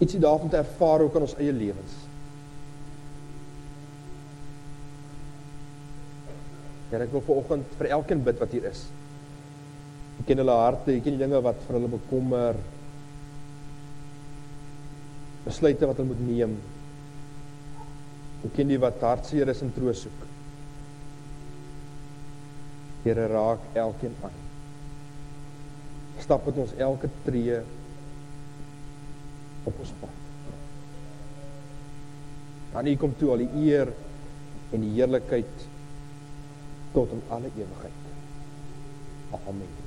ietsie 0.00 0.18
daarvan 0.22 0.50
te 0.50 0.58
ervaar 0.58 1.04
ook 1.04 1.18
in 1.20 1.26
ons 1.28 1.36
eie 1.38 1.52
lewens. 1.54 1.98
Here, 6.90 7.04
ek 7.04 7.12
wil 7.14 7.22
vanoggend 7.28 7.76
vir 7.78 7.92
elkeen 7.94 8.24
bid 8.26 8.40
wat 8.42 8.56
hier 8.56 8.66
is. 8.72 8.88
Ek 10.20 10.26
ken 10.28 10.42
hulle 10.42 10.52
harte, 10.52 10.92
ek 10.92 11.06
ken 11.06 11.16
die 11.16 11.22
dinge 11.22 11.40
wat 11.40 11.62
vir 11.64 11.78
hulle 11.78 11.88
bekommer. 11.94 12.58
Besluite 15.46 15.88
wat 15.88 15.96
hulle 15.96 16.12
moet 16.12 16.20
neem. 16.26 16.58
Ek 18.44 18.52
ken 18.56 18.68
die 18.68 18.80
wat 18.80 19.00
hartseer 19.04 19.48
is 19.52 19.64
en 19.64 19.72
troos 19.72 20.04
soek. 20.04 20.26
Here 23.06 23.26
raak 23.32 23.64
elkeen 23.80 24.16
aan. 24.28 24.36
Stap 26.20 26.44
met 26.44 26.60
ons 26.66 26.76
elke 26.76 27.08
tree 27.24 27.62
op 29.64 29.80
ons 29.80 29.96
pad. 30.02 30.16
Dan 32.74 32.92
U 32.92 32.96
kom 33.00 33.16
toe 33.18 33.32
al 33.34 33.48
die 33.48 33.66
eer 33.72 33.88
en 34.70 34.84
die 34.84 34.92
heerlikheid 34.98 35.68
tot 36.92 37.16
in 37.16 37.24
alle 37.32 37.48
ewigheid. 37.56 38.10
Amen. 39.40 39.79